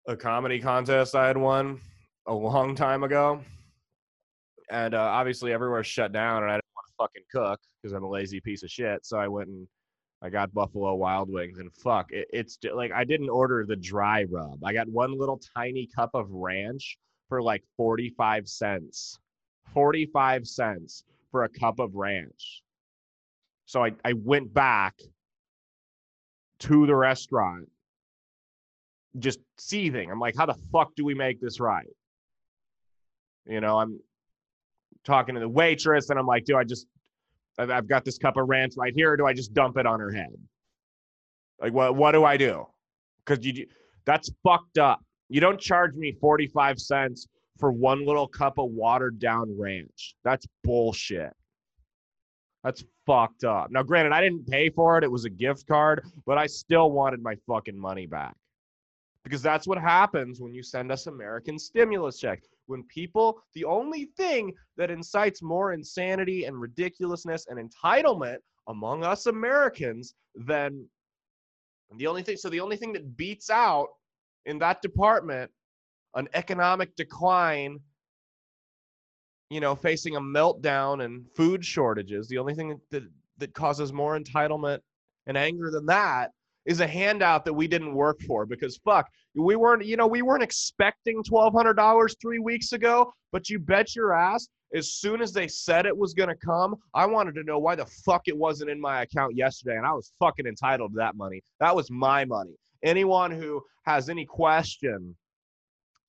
a 0.06 0.16
comedy 0.16 0.58
contest 0.58 1.14
I 1.14 1.26
had 1.26 1.36
won 1.36 1.80
a 2.28 2.34
long 2.34 2.74
time 2.74 3.02
ago, 3.02 3.40
and 4.70 4.94
uh, 4.94 5.00
obviously 5.00 5.52
everywhere's 5.52 5.86
shut 5.86 6.12
down, 6.12 6.42
and 6.42 6.52
I 6.52 6.56
didn't 6.56 6.64
want 6.76 6.86
to 6.86 6.94
fucking 6.98 7.22
cook 7.32 7.60
because 7.82 7.94
I'm 7.94 8.04
a 8.04 8.08
lazy 8.08 8.40
piece 8.40 8.62
of 8.62 8.70
shit. 8.70 9.04
So 9.04 9.18
I 9.18 9.26
went 9.26 9.48
and 9.48 9.66
I 10.22 10.28
got 10.28 10.52
Buffalo 10.52 10.94
Wild 10.94 11.30
Wings, 11.32 11.58
and 11.58 11.72
fuck, 11.72 12.12
it, 12.12 12.28
it's 12.32 12.58
like 12.74 12.92
I 12.92 13.04
didn't 13.04 13.30
order 13.30 13.64
the 13.66 13.76
dry 13.76 14.24
rub. 14.24 14.62
I 14.62 14.72
got 14.72 14.88
one 14.88 15.18
little 15.18 15.40
tiny 15.56 15.88
cup 15.96 16.10
of 16.14 16.30
ranch 16.30 16.98
for 17.28 17.42
like 17.42 17.64
45 17.76 18.46
cents. 18.46 19.18
45 19.72 20.46
cents 20.46 21.04
for 21.30 21.44
a 21.44 21.48
cup 21.48 21.78
of 21.78 21.94
ranch. 21.94 22.62
So 23.66 23.84
I, 23.84 23.92
I 24.04 24.14
went 24.14 24.52
back 24.52 24.94
to 26.60 26.86
the 26.86 26.94
restaurant 26.94 27.68
just 29.18 29.40
seething. 29.58 30.10
I'm 30.10 30.20
like, 30.20 30.36
how 30.36 30.46
the 30.46 30.56
fuck 30.72 30.94
do 30.94 31.04
we 31.04 31.14
make 31.14 31.40
this 31.40 31.60
right? 31.60 31.86
You 33.48 33.60
know, 33.60 33.78
I'm 33.78 33.98
talking 35.04 35.34
to 35.34 35.40
the 35.40 35.48
waitress 35.48 36.10
and 36.10 36.18
I'm 36.18 36.26
like, 36.26 36.44
do 36.44 36.56
I 36.56 36.64
just, 36.64 36.86
I've 37.58 37.88
got 37.88 38.04
this 38.04 38.18
cup 38.18 38.36
of 38.36 38.48
ranch 38.48 38.74
right 38.76 38.92
here, 38.94 39.16
do 39.16 39.26
I 39.26 39.32
just 39.32 39.54
dump 39.54 39.78
it 39.78 39.86
on 39.86 40.00
her 40.00 40.12
head? 40.12 40.34
Like, 41.60 41.72
what, 41.72 41.96
what 41.96 42.12
do 42.12 42.24
I 42.24 42.36
do? 42.36 42.66
Because 43.24 43.44
you, 43.44 43.66
that's 44.04 44.30
fucked 44.44 44.78
up. 44.78 45.00
You 45.28 45.40
don't 45.40 45.60
charge 45.60 45.94
me 45.94 46.12
45 46.20 46.78
cents 46.78 47.26
for 47.58 47.72
one 47.72 48.06
little 48.06 48.28
cup 48.28 48.58
of 48.58 48.70
watered 48.70 49.18
down 49.18 49.54
ranch. 49.58 50.14
That's 50.24 50.46
bullshit. 50.62 51.32
That's 52.64 52.84
fucked 53.06 53.44
up. 53.44 53.70
Now, 53.70 53.82
granted, 53.82 54.12
I 54.12 54.20
didn't 54.20 54.46
pay 54.46 54.70
for 54.70 54.98
it. 54.98 55.04
It 55.04 55.10
was 55.10 55.24
a 55.24 55.30
gift 55.30 55.66
card, 55.66 56.04
but 56.26 56.38
I 56.38 56.46
still 56.46 56.90
wanted 56.90 57.22
my 57.22 57.34
fucking 57.46 57.78
money 57.78 58.06
back. 58.06 58.34
Because 59.24 59.42
that's 59.42 59.66
what 59.66 59.78
happens 59.78 60.40
when 60.40 60.54
you 60.54 60.62
send 60.62 60.90
us 60.92 61.06
American 61.06 61.58
stimulus 61.58 62.18
checks. 62.18 62.48
when 62.66 62.82
people, 62.84 63.40
the 63.54 63.64
only 63.64 64.06
thing 64.16 64.52
that 64.76 64.90
incites 64.90 65.42
more 65.42 65.72
insanity 65.72 66.44
and 66.44 66.60
ridiculousness 66.60 67.46
and 67.48 67.58
entitlement 67.58 68.38
among 68.68 69.04
us 69.04 69.26
Americans 69.26 70.14
than 70.34 70.86
the 71.96 72.06
only 72.06 72.22
thing, 72.22 72.36
so 72.36 72.50
the 72.50 72.60
only 72.60 72.76
thing 72.76 72.92
that 72.92 73.16
beats 73.16 73.48
out 73.48 73.88
in 74.44 74.58
that 74.58 74.82
department 74.82 75.50
an 76.14 76.28
economic 76.34 76.94
decline, 76.96 77.78
you 79.50 79.60
know, 79.60 79.74
facing 79.74 80.16
a 80.16 80.20
meltdown 80.20 81.04
and 81.04 81.26
food 81.34 81.64
shortages, 81.64 82.28
the 82.28 82.38
only 82.38 82.54
thing 82.54 82.78
that, 82.90 83.04
that 83.38 83.54
causes 83.54 83.92
more 83.92 84.18
entitlement 84.18 84.80
and 85.26 85.36
anger 85.36 85.70
than 85.70 85.86
that 85.86 86.32
is 86.68 86.80
a 86.80 86.86
handout 86.86 87.44
that 87.44 87.52
we 87.52 87.66
didn't 87.66 87.94
work 87.94 88.20
for 88.26 88.46
because 88.46 88.76
fuck, 88.84 89.08
we 89.34 89.56
weren't, 89.56 89.84
you 89.84 89.96
know, 89.96 90.06
we 90.06 90.22
weren't 90.22 90.42
expecting 90.42 91.22
$1,200 91.24 92.14
three 92.20 92.38
weeks 92.38 92.72
ago, 92.72 93.12
but 93.32 93.48
you 93.48 93.58
bet 93.58 93.96
your 93.96 94.12
ass 94.12 94.46
as 94.74 94.94
soon 94.94 95.22
as 95.22 95.32
they 95.32 95.48
said 95.48 95.86
it 95.86 95.96
was 95.96 96.14
going 96.14 96.28
to 96.28 96.36
come, 96.36 96.76
I 96.94 97.06
wanted 97.06 97.34
to 97.36 97.42
know 97.42 97.58
why 97.58 97.74
the 97.74 97.86
fuck 97.86 98.28
it 98.28 98.36
wasn't 98.36 98.70
in 98.70 98.80
my 98.80 99.02
account 99.02 99.34
yesterday. 99.34 99.76
And 99.76 99.86
I 99.86 99.92
was 99.92 100.12
fucking 100.18 100.46
entitled 100.46 100.92
to 100.92 100.96
that 100.96 101.16
money. 101.16 101.42
That 101.60 101.74
was 101.74 101.90
my 101.90 102.24
money. 102.24 102.54
Anyone 102.84 103.30
who 103.30 103.62
has 103.86 104.08
any 104.08 104.26
question 104.26 105.16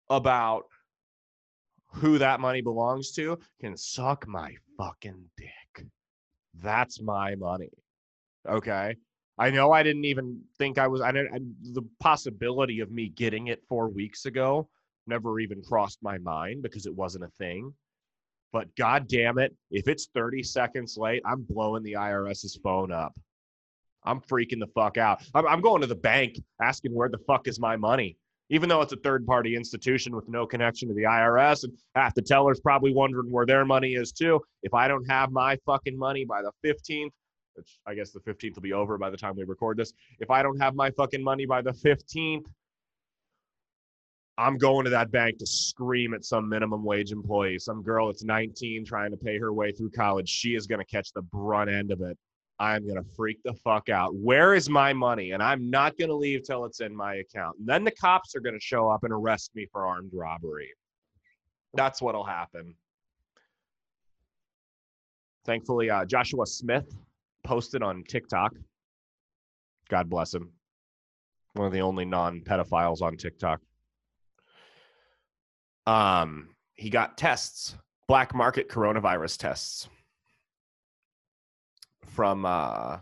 about 0.10 0.64
who 1.92 2.18
that 2.18 2.40
money 2.40 2.62
belongs 2.62 3.12
to 3.14 3.40
can 3.62 3.78
suck 3.78 4.28
my 4.28 4.54
fucking 4.78 5.24
dick. 5.38 5.86
That's 6.56 7.02
my 7.02 7.36
money. 7.36 7.72
Okay. 8.48 8.96
I 9.40 9.50
know 9.50 9.72
I 9.72 9.84
didn't 9.84 10.04
even 10.04 10.42
think 10.58 10.78
I 10.78 10.88
was. 10.88 11.00
I 11.00 11.14
didn't. 11.14 11.74
the 11.74 11.84
possibility 12.02 12.82
of 12.82 12.92
me 12.92 13.08
getting 13.08 13.48
it 13.48 13.64
four 13.70 13.88
weeks 13.88 14.26
ago 14.26 14.68
never 15.08 15.40
even 15.40 15.62
crossed 15.64 16.00
my 16.04 16.18
mind 16.18 16.62
because 16.62 16.86
it 16.86 16.94
wasn't 16.94 17.24
a 17.24 17.32
thing. 17.40 17.74
But 18.52 18.76
god 18.76 19.08
damn 19.08 19.38
it, 19.40 19.56
if 19.72 19.88
it's 19.88 20.10
30 20.14 20.44
seconds 20.44 20.98
late, 20.98 21.22
I'm 21.26 21.44
blowing 21.44 21.84
the 21.84 21.94
IRS's 21.94 22.60
phone 22.62 22.92
up. 22.92 23.14
I'm 24.04 24.20
freaking 24.22 24.60
the 24.60 24.68
fuck 24.76 24.98
out. 24.98 25.22
I'm, 25.34 25.48
I'm 25.48 25.62
going 25.62 25.82
to 25.82 25.88
the 25.88 25.96
bank 25.96 26.40
asking 26.62 26.94
where 26.94 27.10
the 27.10 27.20
fuck 27.28 27.48
is 27.48 27.60
my 27.60 27.76
money, 27.76 28.18
even 28.50 28.68
though 28.68 28.82
it's 28.82 28.94
a 28.94 28.98
third 28.98 29.26
party 29.26 29.56
institution 29.56 30.16
with 30.16 30.28
no 30.28 30.46
connection 30.46 30.88
to 30.90 30.96
the 30.96 31.04
IRS. 31.04 31.64
And 31.64 31.74
half 31.96 32.14
the 32.14 32.22
tellers 32.22 32.60
probably 32.60 32.94
wondering 32.94 33.32
where 33.32 33.46
their 33.46 33.66
money 33.66 33.94
is 33.94 34.12
too. 34.12 34.42
If 34.64 34.74
I 34.74 34.88
don't 34.88 35.10
have 35.10 35.32
my 35.32 35.58
fucking 35.66 35.98
money 35.98 36.26
by 36.26 36.42
the 36.42 36.52
15th, 36.66 37.12
which 37.60 37.78
I 37.86 37.94
guess 37.94 38.12
the 38.12 38.22
15th 38.22 38.56
will 38.56 38.62
be 38.62 38.72
over 38.72 38.98
by 38.98 39.10
the 39.10 39.18
time 39.18 39.36
we 39.36 39.44
record 39.44 39.76
this. 39.76 39.92
If 40.20 40.32
I 40.32 40.42
don't 40.42 40.58
have 40.60 40.76
my 40.76 40.90
fucking 40.92 41.22
money 41.22 41.46
by 41.46 41.62
the 41.62 41.72
15th, 41.72 42.46
I'm 44.38 44.58
going 44.58 44.86
to 44.86 44.90
that 44.92 45.12
bank 45.12 45.40
to 45.40 45.46
scream 45.46 46.14
at 46.14 46.24
some 46.24 46.48
minimum 46.48 46.86
wage 46.86 47.12
employee, 47.12 47.60
some 47.60 47.84
girl 47.84 48.08
that's 48.08 48.24
19 48.24 48.86
trying 48.86 49.12
to 49.12 49.18
pay 49.18 49.38
her 49.38 49.52
way 49.52 49.74
through 49.74 49.90
college. 49.90 50.30
She 50.30 50.56
is 50.56 50.68
going 50.68 50.80
to 50.80 50.86
catch 50.86 51.12
the 51.12 51.22
brunt 51.22 51.70
end 51.70 51.92
of 51.92 52.00
it. 52.00 52.18
I'm 52.62 52.84
going 52.84 53.04
to 53.04 53.10
freak 53.18 53.40
the 53.44 53.54
fuck 53.54 53.90
out. 53.90 54.16
Where 54.16 54.54
is 54.54 54.70
my 54.70 54.94
money? 54.94 55.32
And 55.32 55.44
I'm 55.44 55.70
not 55.70 55.98
going 55.98 56.10
to 56.10 56.16
leave 56.16 56.44
till 56.44 56.64
it's 56.64 56.80
in 56.80 56.96
my 56.96 57.16
account. 57.16 57.58
And 57.60 57.68
then 57.68 57.84
the 57.84 57.92
cops 57.92 58.34
are 58.36 58.40
going 58.40 58.56
to 58.56 58.62
show 58.62 58.90
up 58.90 59.04
and 59.04 59.12
arrest 59.12 59.52
me 59.56 59.68
for 59.70 59.86
armed 59.86 60.12
robbery. 60.14 60.72
That's 61.74 62.02
what'll 62.02 62.24
happen. 62.24 62.76
Thankfully, 65.46 65.90
uh, 65.90 66.06
Joshua 66.06 66.46
Smith 66.46 66.96
posted 67.50 67.82
on 67.82 68.04
TikTok 68.04 68.54
God 69.90 70.10
bless 70.10 70.34
him. 70.34 70.52
One 71.54 71.68
of 71.68 71.74
the 71.74 71.82
only 71.82 72.06
non-pedophiles 72.06 73.02
on 73.02 73.18
TikTok. 73.18 73.60
Um, 75.86 76.50
he 76.76 76.90
got 76.90 77.18
tests, 77.18 77.76
black 78.08 78.34
market 78.34 78.70
coronavirus 78.70 79.38
tests 79.38 79.90
from 82.06 82.46
uh 82.46 82.98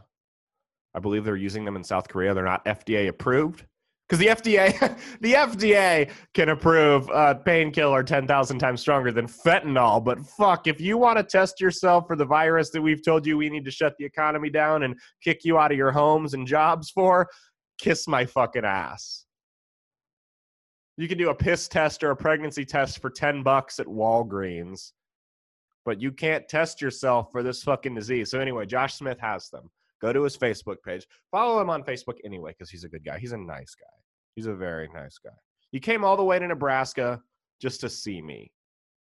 I 0.94 1.00
believe 1.00 1.24
they're 1.24 1.36
using 1.36 1.64
them 1.64 1.76
in 1.76 1.84
South 1.84 2.08
Korea. 2.08 2.34
They're 2.34 2.44
not 2.44 2.66
FDA 2.66 3.08
approved 3.08 3.66
because 4.08 4.20
the 4.20 4.28
FDA 4.28 4.98
the 5.22 5.34
FDA 5.34 6.12
can 6.34 6.50
approve 6.50 7.10
a 7.10 7.36
painkiller 7.36 8.04
10,000 8.04 8.60
times 8.60 8.82
stronger 8.82 9.12
than 9.12 9.28
fentanyl. 9.28 10.04
But 10.04 10.26
fuck, 10.26 10.68
if 10.68 10.80
you 10.80 10.98
want 10.98 11.18
to 11.18 11.24
test 11.24 11.60
yourself 11.60 12.06
for 12.08 12.16
the 12.16 12.26
virus 12.26 12.70
that 12.72 12.82
we've 12.82 13.04
told 13.04 13.26
you 13.26 13.38
we 13.38 13.50
need 13.50 13.66
to 13.66 13.72
shut 13.72 13.96
the 13.98 14.06
economy 14.06 14.50
down 14.50 14.84
and 14.84 14.96
kick 15.24 15.44
you 15.44 15.58
out 15.58 15.72
of 15.72 15.78
your 15.78 15.92
homes 15.92 16.34
and 16.34 16.48
jobs 16.48 16.90
for, 16.90 17.28
kiss 17.78 18.08
my 18.08 18.26
fucking 18.26 18.66
ass. 18.66 19.26
You 20.98 21.08
can 21.08 21.20
do 21.20 21.30
a 21.30 21.36
piss 21.36 21.68
test 21.68 22.04
or 22.04 22.12
a 22.12 22.16
pregnancy 22.16 22.66
test 22.66 23.00
for 23.02 23.12
10 23.12 23.44
bucks 23.44 23.80
at 23.80 23.86
Walgreens, 23.86 24.94
but 25.86 26.02
you 26.02 26.12
can't 26.12 26.50
test 26.50 26.82
yourself 26.82 27.32
for 27.32 27.44
this 27.44 27.62
fucking 27.62 27.94
disease. 27.94 28.32
So, 28.32 28.40
anyway, 28.40 28.66
Josh 28.66 28.96
Smith 28.96 29.20
has 29.20 29.50
them. 29.50 29.70
Go 30.02 30.14
to 30.14 30.24
his 30.24 30.38
Facebook 30.38 30.78
page. 30.86 31.06
Follow 31.32 31.60
him 31.60 31.70
on 31.70 31.84
Facebook 31.84 32.18
anyway, 32.24 32.52
because 32.52 32.70
he's 32.70 32.84
a 32.84 32.90
good 32.90 33.04
guy. 33.04 33.20
He's 33.20 33.32
a 33.32 33.38
nice 33.38 33.76
guy. 33.76 33.86
He's 34.36 34.48
a 34.48 34.54
very 34.54 34.90
nice 34.94 35.18
guy. 35.18 35.32
He 35.72 35.80
came 35.80 36.04
all 36.04 36.16
the 36.16 36.24
way 36.24 36.40
to 36.40 36.48
Nebraska 36.48 37.22
just 37.62 37.82
to 37.82 37.90
see 37.90 38.22
me 38.22 38.52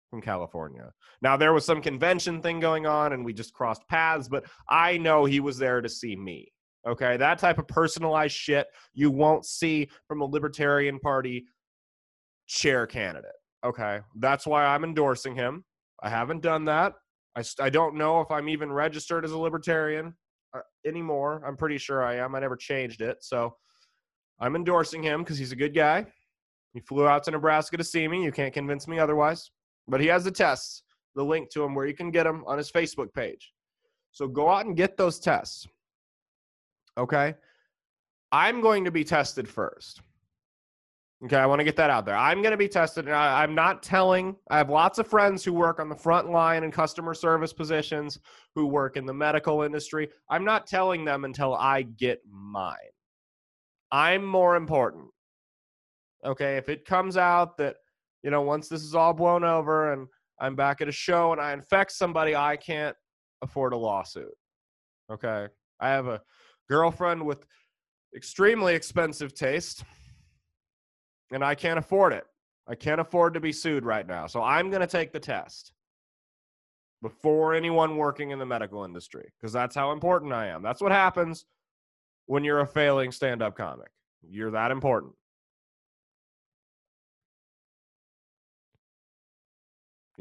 from 0.10 0.22
California. 0.22 0.92
Now, 1.22 1.38
there 1.38 1.54
was 1.54 1.66
some 1.66 1.82
convention 1.82 2.42
thing 2.42 2.60
going 2.60 2.86
on, 2.86 3.14
and 3.14 3.24
we 3.24 3.34
just 3.34 3.54
crossed 3.54 3.88
paths, 3.88 4.28
but 4.28 4.44
I 4.70 4.98
know 4.98 5.26
he 5.26 5.40
was 5.40 5.58
there 5.58 5.82
to 5.82 5.90
see 5.90 6.16
me. 6.16 6.52
Okay, 6.88 7.16
that 7.18 7.38
type 7.38 7.60
of 7.60 7.68
personalized 7.68 8.36
shit 8.36 8.68
you 8.94 9.12
won't 9.12 9.46
see 9.46 9.88
from 10.08 10.22
a 10.22 10.26
Libertarian 10.26 11.00
Party 11.00 11.46
chair 12.48 12.88
candidate. 12.88 13.32
Okay, 13.64 14.00
that's 14.18 14.48
why 14.48 14.66
I'm 14.66 14.84
endorsing 14.84 15.36
him. 15.36 15.64
I 16.02 16.10
haven't 16.10 16.42
done 16.42 16.66
that. 16.66 16.94
I, 17.36 17.44
I 17.60 17.70
don't 17.70 17.96
know 17.96 18.20
if 18.22 18.32
I'm 18.32 18.50
even 18.50 18.72
registered 18.72 19.24
as 19.24 19.32
a 19.32 19.38
libertarian 19.38 20.16
Uh, 20.54 20.60
anymore. 20.86 21.42
I'm 21.46 21.56
pretty 21.56 21.78
sure 21.78 22.04
I 22.04 22.18
am. 22.18 22.36
I 22.36 22.40
never 22.40 22.56
changed 22.56 23.02
it. 23.02 23.18
So 23.22 23.56
I'm 24.40 24.56
endorsing 24.56 25.02
him 25.02 25.22
because 25.22 25.38
he's 25.38 25.52
a 25.52 25.56
good 25.56 25.74
guy. 25.74 26.06
He 26.74 26.80
flew 26.82 27.08
out 27.08 27.24
to 27.24 27.32
Nebraska 27.32 27.78
to 27.78 27.84
see 27.84 28.08
me. 28.08 28.24
You 28.24 28.32
can't 28.32 28.54
convince 28.54 28.88
me 28.88 29.00
otherwise. 29.00 29.52
But 29.88 30.02
he 30.02 30.08
has 30.08 30.24
the 30.24 30.32
tests, 30.32 30.84
the 31.16 31.24
link 31.24 31.50
to 31.52 31.64
him 31.64 31.76
where 31.76 31.86
you 31.86 31.94
can 31.94 32.12
get 32.12 32.24
them 32.24 32.44
on 32.48 32.58
his 32.58 32.72
Facebook 32.72 33.14
page. 33.14 33.52
So 34.12 34.28
go 34.28 34.50
out 34.50 34.66
and 34.66 34.76
get 34.76 34.98
those 34.98 35.20
tests. 35.20 35.68
Okay. 36.98 37.36
I'm 38.32 38.62
going 38.62 38.86
to 38.86 38.92
be 38.92 39.04
tested 39.04 39.48
first. 39.48 40.02
Okay, 41.24 41.38
I 41.38 41.46
want 41.46 41.60
to 41.60 41.64
get 41.66 41.76
that 41.76 41.92
out 41.92 42.06
there. 42.06 42.18
I'm 42.18 42.42
going 42.42 42.52
to 42.52 42.58
be 42.58 42.68
tested. 42.68 43.08
I, 43.08 43.44
I'm 43.44 43.54
not 43.54 43.84
telling. 43.84 44.36
I 44.50 44.58
have 44.58 44.72
lots 44.72 44.98
of 44.98 45.06
friends 45.06 45.44
who 45.44 45.54
work 45.54 45.80
on 45.80 45.88
the 45.88 45.96
front 45.96 46.32
line 46.32 46.64
in 46.64 46.72
customer 46.72 47.14
service 47.14 47.54
positions, 47.54 48.18
who 48.56 48.66
work 48.66 48.98
in 48.98 49.06
the 49.06 49.14
medical 49.14 49.62
industry. 49.62 50.10
I'm 50.30 50.44
not 50.44 50.66
telling 50.66 51.06
them 51.06 51.24
until 51.24 51.54
I 51.54 51.84
get 51.84 52.22
mine. 52.28 52.76
I'm 53.92 54.26
more 54.26 54.56
important. 54.56 55.06
Okay, 56.26 56.58
if 56.58 56.70
it 56.70 56.86
comes 56.86 57.18
out 57.18 57.56
that, 57.58 57.76
you 58.24 58.32
know, 58.32 58.42
once 58.42 58.68
this 58.68 58.82
is 58.82 58.96
all 58.96 59.14
blown 59.14 59.44
over 59.44 59.94
and 59.94 60.08
I'm 60.40 60.56
back 60.56 60.82
at 60.82 60.88
a 60.88 60.92
show 60.92 61.34
and 61.34 61.42
I 61.42 61.54
infect 61.54 61.92
somebody, 61.92 62.36
I 62.36 62.58
can't 62.58 62.96
afford 63.44 63.74
a 63.74 63.78
lawsuit. 63.78 64.34
Okay, 65.12 65.48
I 65.80 65.90
have 65.90 66.08
a 66.08 66.22
girlfriend 66.68 67.24
with 67.24 67.46
extremely 68.16 68.74
expensive 68.74 69.36
taste 69.36 69.84
and 71.32 71.44
I 71.44 71.56
can't 71.56 71.80
afford 71.80 72.14
it. 72.14 72.26
I 72.68 72.76
can't 72.76 73.02
afford 73.02 73.34
to 73.34 73.40
be 73.40 73.52
sued 73.52 73.86
right 73.86 74.08
now. 74.08 74.28
So 74.28 74.42
I'm 74.44 74.70
going 74.70 74.82
to 74.82 74.88
take 74.88 75.12
the 75.12 75.20
test 75.20 75.74
before 77.02 77.54
anyone 77.54 77.98
working 77.98 78.32
in 78.32 78.40
the 78.40 78.46
medical 78.46 78.84
industry 78.84 79.32
because 79.40 79.52
that's 79.52 79.76
how 79.76 79.92
important 79.92 80.34
I 80.34 80.48
am. 80.48 80.62
That's 80.62 80.82
what 80.82 80.92
happens 80.92 81.46
when 82.28 82.44
you're 82.44 82.60
a 82.60 82.68
failing 82.68 83.12
stand 83.12 83.42
up 83.42 83.56
comic. 83.58 83.90
You're 84.22 84.52
that 84.52 84.72
important. 84.72 85.14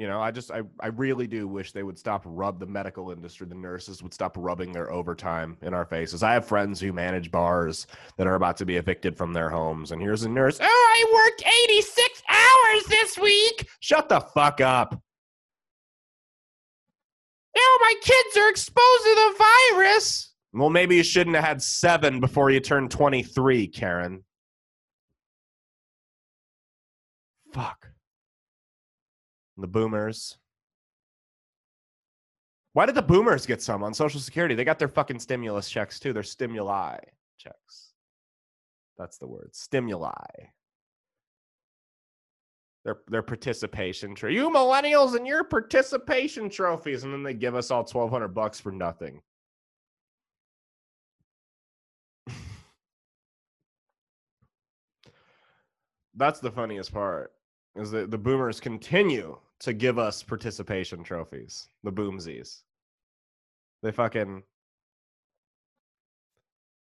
You 0.01 0.09
know, 0.09 0.19
I 0.19 0.31
just 0.31 0.51
I, 0.51 0.63
I 0.81 0.87
really 0.87 1.27
do 1.27 1.47
wish 1.47 1.73
they 1.73 1.83
would 1.83 1.99
stop 1.99 2.23
rub 2.25 2.59
the 2.59 2.65
medical 2.65 3.11
industry, 3.11 3.47
the 3.47 3.55
nurses 3.55 4.03
would 4.03 4.15
stop 4.15 4.35
rubbing 4.39 4.73
their 4.73 4.91
overtime 4.91 5.59
in 5.61 5.75
our 5.75 5.85
faces. 5.85 6.23
I 6.23 6.33
have 6.33 6.47
friends 6.47 6.81
who 6.81 6.91
manage 6.91 7.31
bars 7.31 7.87
that 8.17 8.27
are 8.27 8.35
about 8.35 8.57
to 8.57 8.65
be 8.65 8.77
evicted 8.77 9.15
from 9.15 9.35
their 9.35 9.51
homes, 9.51 9.93
and 9.93 10.01
here's 10.01 10.23
a 10.23 10.29
nurse. 10.31 10.59
Oh, 10.59 10.65
I 10.67 11.13
worked 11.13 11.45
86 11.71 12.23
hours 12.31 12.85
this 12.89 13.19
week. 13.19 13.69
Shut 13.81 14.09
the 14.09 14.21
fuck 14.21 14.63
up. 14.63 14.99
Oh, 17.59 17.79
my 17.83 17.95
kids 18.01 18.39
are 18.39 18.49
exposed 18.49 19.05
to 19.05 19.15
the 19.15 19.45
virus. 19.75 20.33
Well, 20.55 20.71
maybe 20.71 20.97
you 20.97 21.03
shouldn't 21.03 21.37
have 21.37 21.45
had 21.45 21.61
seven 21.61 22.21
before 22.21 22.51
you 22.51 22.61
turned 22.61 22.91
23, 22.91 23.67
Karen. 23.67 24.25
Fuck 27.53 27.90
the 29.61 29.69
boomers. 29.69 30.39
Why 32.73 32.87
did 32.87 32.95
the 32.95 33.03
boomers 33.03 33.47
get 33.47 33.61
some 33.61 33.83
on 33.83 33.93
Social 33.95 34.21
Security? 34.21 34.55
They 34.55 34.65
got 34.65 34.79
their 34.79 34.89
fucking 34.89 35.19
stimulus 35.19 35.69
checks 35.69 35.99
too. 35.99 36.13
Their 36.13 36.23
stimuli 36.23 36.99
checks. 37.37 37.93
That's 38.97 39.19
the 39.19 39.27
word. 39.27 39.51
Stimuli. 39.55 40.13
Their 42.85 42.99
their 43.09 43.23
participation 43.23 44.15
trophy. 44.15 44.35
You 44.35 44.51
millennials 44.51 45.17
and 45.17 45.27
your 45.27 45.43
participation 45.45 46.49
trophies, 46.49 47.03
and 47.05 47.13
then 47.13 47.23
they 47.23 47.35
give 47.35 47.55
us 47.55 47.71
all 47.71 47.85
twelve 47.85 48.11
hundred 48.11 48.29
bucks 48.29 48.61
for 48.61 48.73
nothing. 48.73 49.21
That's 56.15 56.41
the 56.41 56.51
funniest 56.51 56.93
part. 56.93 57.33
Is 57.77 57.91
that 57.91 58.11
the 58.11 58.19
boomers 58.19 58.61
continue 58.61 59.39
to 59.61 59.73
give 59.73 59.99
us 59.99 60.23
participation 60.23 61.05
trophies, 61.05 61.69
the 61.83 61.93
boomsies. 61.93 62.63
They 63.83 63.93
fucking 63.93 64.43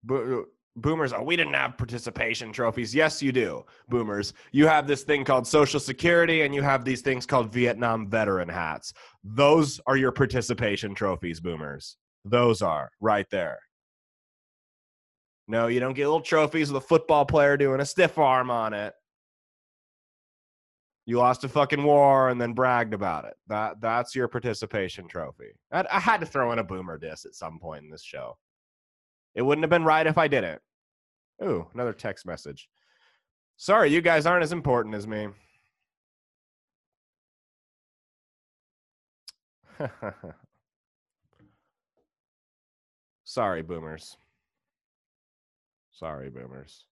bo- 0.04 0.40
uh, 0.40 0.44
boomers. 0.76 1.12
Oh, 1.12 1.22
we 1.22 1.36
didn't 1.36 1.54
have 1.54 1.76
participation 1.76 2.52
trophies. 2.52 2.94
Yes, 2.94 3.22
you 3.22 3.32
do, 3.32 3.64
boomers. 3.88 4.32
You 4.52 4.66
have 4.66 4.86
this 4.86 5.02
thing 5.02 5.24
called 5.24 5.46
Social 5.46 5.80
Security, 5.80 6.42
and 6.42 6.54
you 6.54 6.62
have 6.62 6.84
these 6.84 7.02
things 7.02 7.26
called 7.26 7.52
Vietnam 7.52 8.08
veteran 8.08 8.48
hats. 8.48 8.92
Those 9.24 9.80
are 9.86 9.96
your 9.96 10.12
participation 10.12 10.94
trophies, 10.94 11.40
boomers. 11.40 11.96
Those 12.24 12.62
are 12.62 12.90
right 13.00 13.26
there. 13.30 13.58
No, 15.48 15.66
you 15.66 15.80
don't 15.80 15.94
get 15.94 16.06
little 16.06 16.20
trophies 16.20 16.72
with 16.72 16.82
a 16.82 16.86
football 16.86 17.26
player 17.26 17.56
doing 17.56 17.80
a 17.80 17.84
stiff 17.84 18.16
arm 18.16 18.50
on 18.50 18.72
it. 18.72 18.94
You 21.04 21.18
lost 21.18 21.42
a 21.42 21.48
fucking 21.48 21.82
war 21.82 22.28
and 22.28 22.40
then 22.40 22.52
bragged 22.52 22.94
about 22.94 23.24
it. 23.24 23.34
That 23.48 23.80
that's 23.80 24.14
your 24.14 24.28
participation 24.28 25.08
trophy. 25.08 25.50
I, 25.72 25.84
I 25.90 25.98
had 25.98 26.20
to 26.20 26.26
throw 26.26 26.52
in 26.52 26.60
a 26.60 26.64
boomer 26.64 26.96
diss 26.96 27.24
at 27.24 27.34
some 27.34 27.58
point 27.58 27.82
in 27.82 27.90
this 27.90 28.04
show. 28.04 28.38
It 29.34 29.42
wouldn't 29.42 29.64
have 29.64 29.70
been 29.70 29.84
right 29.84 30.06
if 30.06 30.16
I 30.18 30.28
didn't. 30.28 30.60
Ooh, 31.42 31.66
another 31.74 31.92
text 31.92 32.24
message. 32.24 32.68
Sorry, 33.56 33.90
you 33.90 34.00
guys 34.00 34.26
aren't 34.26 34.44
as 34.44 34.52
important 34.52 34.94
as 34.94 35.06
me. 35.06 35.28
Sorry, 43.24 43.62
boomers. 43.62 44.16
Sorry, 45.90 46.30
boomers. 46.30 46.84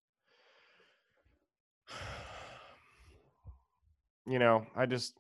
You 4.31 4.39
know, 4.39 4.65
I 4.77 4.87
just 4.87 5.19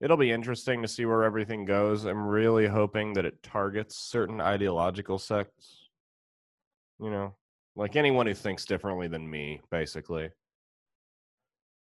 it'll 0.00 0.16
be 0.18 0.30
interesting 0.30 0.82
to 0.82 0.88
see 0.88 1.06
where 1.06 1.24
everything 1.24 1.64
goes. 1.64 2.04
I'm 2.04 2.26
really 2.26 2.66
hoping 2.66 3.14
that 3.14 3.24
it 3.24 3.42
targets 3.42 3.96
certain 3.96 4.40
ideological 4.40 5.18
sects. 5.18 5.88
You 7.00 7.10
know, 7.10 7.34
like 7.74 7.96
anyone 7.96 8.26
who 8.26 8.34
thinks 8.34 8.66
differently 8.66 9.08
than 9.08 9.28
me, 9.28 9.60
basically. 9.70 10.30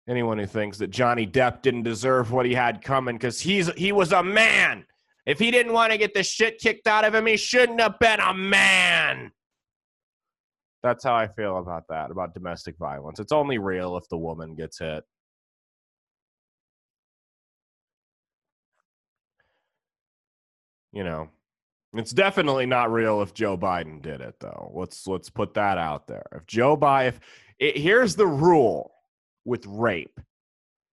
Anyone 0.09 0.39
who 0.39 0.47
thinks 0.47 0.79
that 0.79 0.91
Johnny 0.91 1.27
Depp 1.27 1.61
didn't 1.61 1.83
deserve 1.83 2.33
what 2.33 2.47
he 2.47 2.55
had 2.55 2.83
coming 2.83 3.17
because 3.17 3.41
he's 3.41 3.69
he 3.75 3.91
was 3.93 4.13
a 4.13 4.23
man. 4.23 4.85
If 5.27 5.39
he 5.39 5.51
didn't 5.51 5.73
want 5.73 5.93
to 5.93 5.99
get 5.99 6.15
the 6.15 6.23
shit 6.23 6.59
kicked 6.59 6.87
out 6.87 7.05
of 7.05 7.15
him, 7.15 7.27
he 7.27 7.37
shouldn't 7.37 7.81
have 7.81 7.99
been 7.99 8.21
a 8.21 8.33
man. 8.33 9.33
That's 10.83 11.05
how 11.05 11.15
I 11.15 11.27
feel 11.27 11.59
about 11.59 11.83
that, 11.89 12.11
about 12.11 12.33
domestic 12.33 12.79
violence. 12.79 13.19
It's 13.19 13.33
only 13.33 13.59
real 13.59 13.97
if 13.97 14.09
the 14.09 14.17
woman 14.17 14.55
gets 14.55 14.79
hit. 14.79 15.05
You 20.93 21.05
know, 21.05 21.29
It's 21.95 22.13
definitely 22.13 22.67
not 22.67 22.93
real 22.93 23.23
if 23.23 23.33
Joe 23.33 23.57
Biden 23.57 24.03
did 24.03 24.21
it, 24.21 24.37
though. 24.41 24.71
Let's 24.75 25.07
let's 25.07 25.31
put 25.31 25.55
that 25.55 25.79
out 25.79 26.07
there. 26.07 26.27
If 26.33 26.47
Joe 26.47 26.77
Biden, 26.77 27.09
if 27.09 27.21
it, 27.59 27.77
here's 27.79 28.15
the 28.15 28.27
rule 28.27 28.93
with 29.45 29.65
rape: 29.67 30.21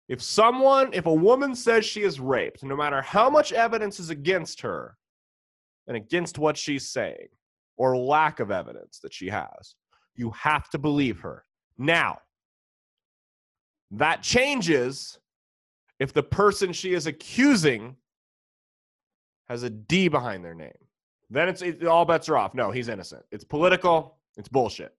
if 0.07 0.21
someone, 0.21 0.91
if 0.93 1.05
a 1.05 1.13
woman 1.13 1.55
says 1.55 1.85
she 1.85 2.03
is 2.03 2.19
raped, 2.19 2.63
no 2.63 2.75
matter 2.75 3.01
how 3.01 3.29
much 3.29 3.51
evidence 3.51 3.99
is 3.99 4.09
against 4.09 4.61
her 4.61 4.97
and 5.87 5.97
against 5.97 6.37
what 6.39 6.57
she's 6.57 6.87
saying, 6.87 7.27
or 7.77 7.97
lack 7.97 8.39
of 8.39 8.49
evidence 8.51 8.99
that 8.99 9.13
she 9.13 9.27
has, 9.27 9.75
you 10.15 10.31
have 10.31 10.69
to 10.69 10.77
believe 10.77 11.19
her. 11.19 11.43
Now, 11.77 12.19
that 13.91 14.21
changes 14.21 15.19
if 15.99 16.13
the 16.13 16.23
person 16.23 16.71
she 16.71 16.93
is 16.93 17.05
accusing 17.05 17.97
has 19.49 19.63
a 19.63 19.69
D 19.69 20.07
behind 20.07 20.43
their 20.43 20.55
name. 20.55 20.77
Then 21.29 21.49
it's 21.49 21.61
it, 21.61 21.85
all 21.85 22.05
bets 22.05 22.29
are 22.29 22.37
off. 22.37 22.53
No, 22.53 22.71
he's 22.71 22.87
innocent. 22.87 23.23
It's 23.31 23.43
political. 23.43 24.17
It's 24.37 24.49
bullshit. 24.49 24.93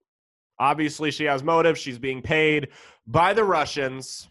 Obviously, 0.59 1.11
she 1.11 1.25
has 1.25 1.43
motive. 1.43 1.77
She's 1.77 1.99
being 1.99 2.23
paid 2.23 2.69
by 3.07 3.35
the 3.35 3.45
Russians. 3.45 4.29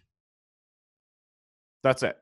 That's 1.83 2.01
it. 2.03 2.17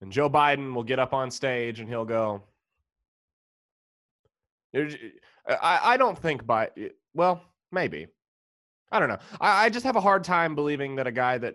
And 0.00 0.10
Joe 0.10 0.28
Biden 0.28 0.74
will 0.74 0.82
get 0.82 0.98
up 0.98 1.14
on 1.14 1.30
stage 1.30 1.78
and 1.78 1.88
he'll 1.88 2.04
go, 2.04 2.42
uh, 4.74 4.86
I, 5.48 5.94
I 5.94 5.96
don't 5.96 6.18
think 6.18 6.44
by, 6.44 6.70
well, 7.14 7.40
maybe. 7.70 8.08
I 8.90 8.98
don't 8.98 9.08
know. 9.08 9.18
I 9.40 9.70
just 9.70 9.86
have 9.86 9.96
a 9.96 10.00
hard 10.00 10.24
time 10.24 10.56
believing 10.56 10.96
that 10.96 11.06
a 11.06 11.12
guy 11.12 11.38
that 11.38 11.54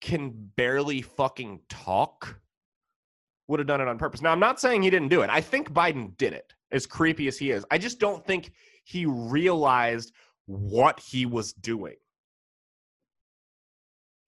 can 0.00 0.50
barely 0.56 1.02
fucking 1.02 1.60
talk 1.68 2.40
would 3.48 3.60
have 3.60 3.66
done 3.66 3.80
it 3.80 3.88
on 3.88 3.98
purpose. 3.98 4.20
Now, 4.20 4.30
I'm 4.32 4.40
not 4.40 4.60
saying 4.60 4.82
he 4.82 4.90
didn't 4.90 5.08
do 5.08 5.22
it. 5.22 5.30
I 5.30 5.40
think 5.40 5.72
Biden 5.72 6.16
did 6.18 6.32
it, 6.34 6.52
as 6.70 6.86
creepy 6.86 7.28
as 7.28 7.38
he 7.38 7.50
is. 7.50 7.64
I 7.70 7.78
just 7.78 7.98
don't 7.98 8.24
think 8.26 8.52
he 8.84 9.06
realized 9.06 10.12
what 10.46 11.00
he 11.00 11.26
was 11.26 11.52
doing. 11.52 11.96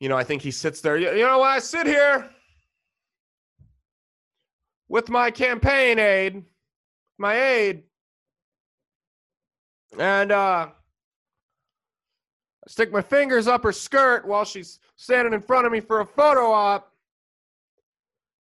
You 0.00 0.08
know, 0.08 0.16
I 0.16 0.24
think 0.24 0.40
he 0.40 0.50
sits 0.50 0.80
there. 0.80 0.96
You 0.96 1.26
know, 1.26 1.42
I 1.42 1.58
sit 1.58 1.86
here 1.86 2.30
with 4.88 5.10
my 5.10 5.30
campaign 5.30 5.98
aide, 5.98 6.44
my 7.18 7.38
aide, 7.38 7.82
and 9.98 10.32
uh, 10.32 10.68
I 12.66 12.70
stick 12.70 12.92
my 12.92 13.02
fingers 13.02 13.46
up 13.46 13.62
her 13.62 13.72
skirt 13.72 14.26
while 14.26 14.44
she's 14.44 14.80
standing 14.96 15.32
in 15.32 15.40
front 15.40 15.66
of 15.66 15.72
me 15.72 15.80
for 15.80 16.00
a 16.00 16.06
photo 16.06 16.50
op. 16.52 16.92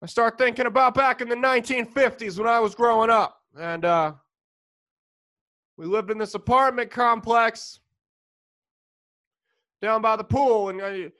I 0.02 0.06
start 0.06 0.38
thinking 0.38 0.66
about 0.66 0.94
back 0.94 1.20
in 1.20 1.28
the 1.28 1.36
1950s 1.36 2.38
when 2.38 2.48
I 2.48 2.58
was 2.58 2.74
growing 2.74 3.10
up. 3.10 3.42
And 3.58 3.84
uh, 3.84 4.14
we 5.76 5.86
lived 5.86 6.10
in 6.10 6.18
this 6.18 6.34
apartment 6.34 6.90
complex 6.90 7.80
down 9.82 10.00
by 10.00 10.16
the 10.16 10.24
pool. 10.24 10.70
And 10.70 10.80
I, 10.80 11.12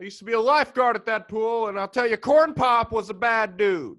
I 0.00 0.04
used 0.04 0.18
to 0.20 0.24
be 0.24 0.32
a 0.32 0.40
lifeguard 0.40 0.96
at 0.96 1.06
that 1.06 1.28
pool. 1.28 1.68
And 1.68 1.78
I'll 1.78 1.88
tell 1.88 2.06
you, 2.06 2.16
Corn 2.16 2.54
Pop 2.54 2.92
was 2.92 3.10
a 3.10 3.14
bad 3.14 3.56
dude. 3.56 3.98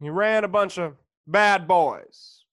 He 0.00 0.10
ran 0.10 0.44
a 0.44 0.48
bunch 0.48 0.78
of 0.78 0.96
bad 1.26 1.66
boys. 1.66 2.44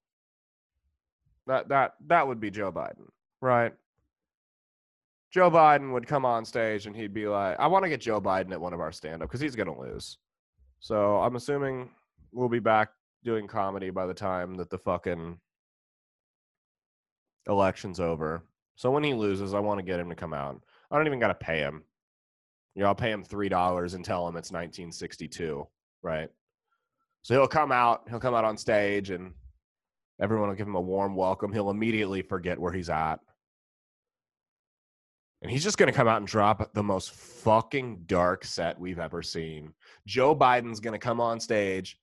That 1.45 1.67
that 1.69 1.95
that 2.07 2.25
would 2.25 2.39
be 2.39 2.49
Joe 2.49 2.71
Biden, 2.71 3.09
right? 3.43 3.73
Joe 5.32 5.51
Biden 5.51 5.91
would 5.91 6.08
come 6.08 6.25
on 6.25 6.45
stage 6.45 6.86
and 6.86 6.95
he'd 6.95 7.13
be 7.13 7.27
like, 7.27 7.60
I 7.60 7.67
want 7.67 7.84
to 7.84 7.89
get 7.89 8.01
Joe 8.01 8.21
Biden 8.21 8.51
at 8.51 8.62
one 8.62 8.73
of 8.73 8.79
our 8.79 8.91
stand 8.91 9.21
up 9.21 9.29
because 9.29 9.41
he's 9.41 9.56
going 9.56 9.73
to 9.73 9.79
lose. 9.79 10.17
So 10.79 11.17
I'm 11.17 11.36
assuming 11.36 11.89
we'll 12.32 12.49
be 12.49 12.60
back 12.60 12.89
doing 13.23 13.47
comedy 13.47 13.89
by 13.89 14.06
the 14.06 14.13
time 14.13 14.56
that 14.56 14.69
the 14.69 14.77
fucking 14.77 15.39
election's 17.47 17.99
over. 17.99 18.43
So 18.75 18.91
when 18.91 19.03
he 19.03 19.13
loses, 19.13 19.53
I 19.53 19.60
want 19.60 19.79
to 19.79 19.86
get 19.86 19.99
him 19.99 20.10
to 20.10 20.15
come 20.15 20.34
out. 20.34 20.62
I 20.91 20.97
don't 20.97 21.08
even 21.08 21.19
got 21.19 21.27
to 21.27 21.34
pay 21.34 21.60
him. 21.60 21.84
You 22.75 22.84
know, 22.84 22.88
I'll 22.88 22.95
pay 22.95 23.12
him 23.12 23.23
$3 23.23 23.93
and 23.93 24.06
tell 24.06 24.27
him 24.27 24.36
it's 24.36 24.51
1962, 24.51 25.67
right? 26.01 26.29
So 27.23 27.34
he'll 27.34 27.47
come 27.47 27.71
out, 27.71 28.03
he'll 28.10 28.19
come 28.19 28.36
out 28.36 28.45
on 28.45 28.58
stage 28.58 29.10
and 29.10 29.34
everyone 30.21 30.49
will 30.49 30.56
give 30.56 30.67
him 30.67 30.75
a 30.75 30.82
warm 30.82 31.15
welcome. 31.15 31.51
He'll 31.51 31.69
immediately 31.69 32.21
forget 32.21 32.60
where 32.60 32.71
he's 32.71 32.89
at 32.89 33.19
and 35.43 35.51
he's 35.51 35.63
just 35.63 35.77
going 35.77 35.91
to 35.91 35.95
come 35.95 36.08
out 36.08 36.17
and 36.17 36.27
drop 36.27 36.73
the 36.73 36.82
most 36.82 37.12
fucking 37.12 38.03
dark 38.06 38.45
set 38.45 38.79
we've 38.79 38.97
ever 38.97 39.21
seen. 39.21 39.73
Joe 40.08 40.34
Biden's 40.34 40.79
going 40.79 40.93
to 40.93 40.99
come 40.99 41.19
on 41.19 41.41
stage 41.41 41.99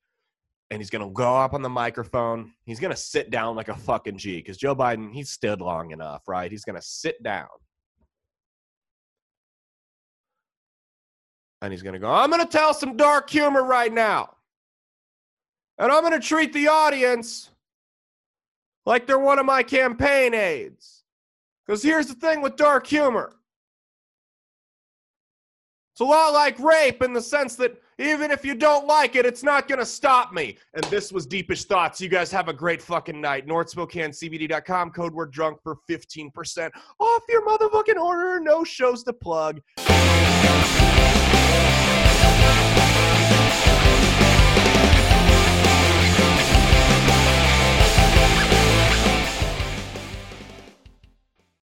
and 0.71 0.79
he's 0.79 0.91
going 0.91 1.09
to 1.09 1.13
go 1.13 1.37
up 1.37 1.55
on 1.55 1.63
the 1.63 1.69
microphone. 1.69 2.53
He's 2.67 2.79
going 2.79 2.93
to 2.93 3.01
sit 3.01 3.31
down 3.31 3.57
like 3.57 3.69
a 3.69 3.75
fucking 3.75 4.19
G 4.19 4.37
because 4.37 4.59
Joe 4.59 4.77
Biden, 4.77 5.11
he's 5.11 5.31
stood 5.31 5.63
long 5.63 5.91
enough, 5.91 6.29
right? 6.29 6.51
He's 6.51 6.65
going 6.65 6.77
to 6.77 6.83
sit 6.83 7.23
down. 7.23 7.49
And 11.63 11.73
he's 11.73 11.83
going 11.83 11.95
to 11.95 11.99
go, 11.99 12.11
I'm 12.11 12.31
going 12.31 12.47
to 12.47 12.49
tell 12.49 12.75
some 12.75 12.97
dark 12.99 13.31
humor 13.31 13.65
right 13.65 13.93
now. 13.93 14.35
And 15.79 15.91
I'm 15.91 16.03
going 16.03 16.19
to 16.19 16.27
treat 16.27 16.53
the 16.53 16.69
audience 16.69 17.49
like 18.85 19.07
they're 19.07 19.19
one 19.19 19.39
of 19.39 19.47
my 19.47 19.63
campaign 19.63 20.35
aides. 20.35 21.00
Because 21.71 21.85
here's 21.85 22.09
the 22.09 22.15
thing 22.15 22.41
with 22.41 22.57
dark 22.57 22.85
humor 22.85 23.31
it's 25.93 26.01
a 26.01 26.05
lot 26.05 26.33
like 26.33 26.59
rape 26.59 27.01
in 27.01 27.13
the 27.13 27.21
sense 27.21 27.55
that 27.57 27.81
even 27.97 28.33
if 28.33 28.45
you 28.45 28.57
don't 28.57 28.89
like 28.89 29.15
it, 29.15 29.25
it's 29.25 29.45
not 29.45 29.69
going 29.69 29.79
to 29.79 29.87
stop 29.87 30.33
me. 30.33 30.57
And 30.75 30.83
this 30.87 31.13
was 31.13 31.29
Deepish 31.29 31.67
Thoughts. 31.67 32.01
You 32.01 32.09
guys 32.09 32.33
have 32.33 32.49
a 32.49 32.53
great 32.53 32.83
fucking 32.83 33.21
night. 33.21 33.47
NorthSpokaneCBD.com, 33.47 34.91
code 34.91 35.15
word 35.15 35.31
drunk 35.31 35.63
for 35.63 35.77
15% 35.89 36.71
off 36.99 37.23
your 37.29 37.47
motherfucking 37.47 38.03
order. 38.03 38.41
No 38.41 38.65
shows 38.65 39.05
to 39.05 39.13
plug. 39.13 39.61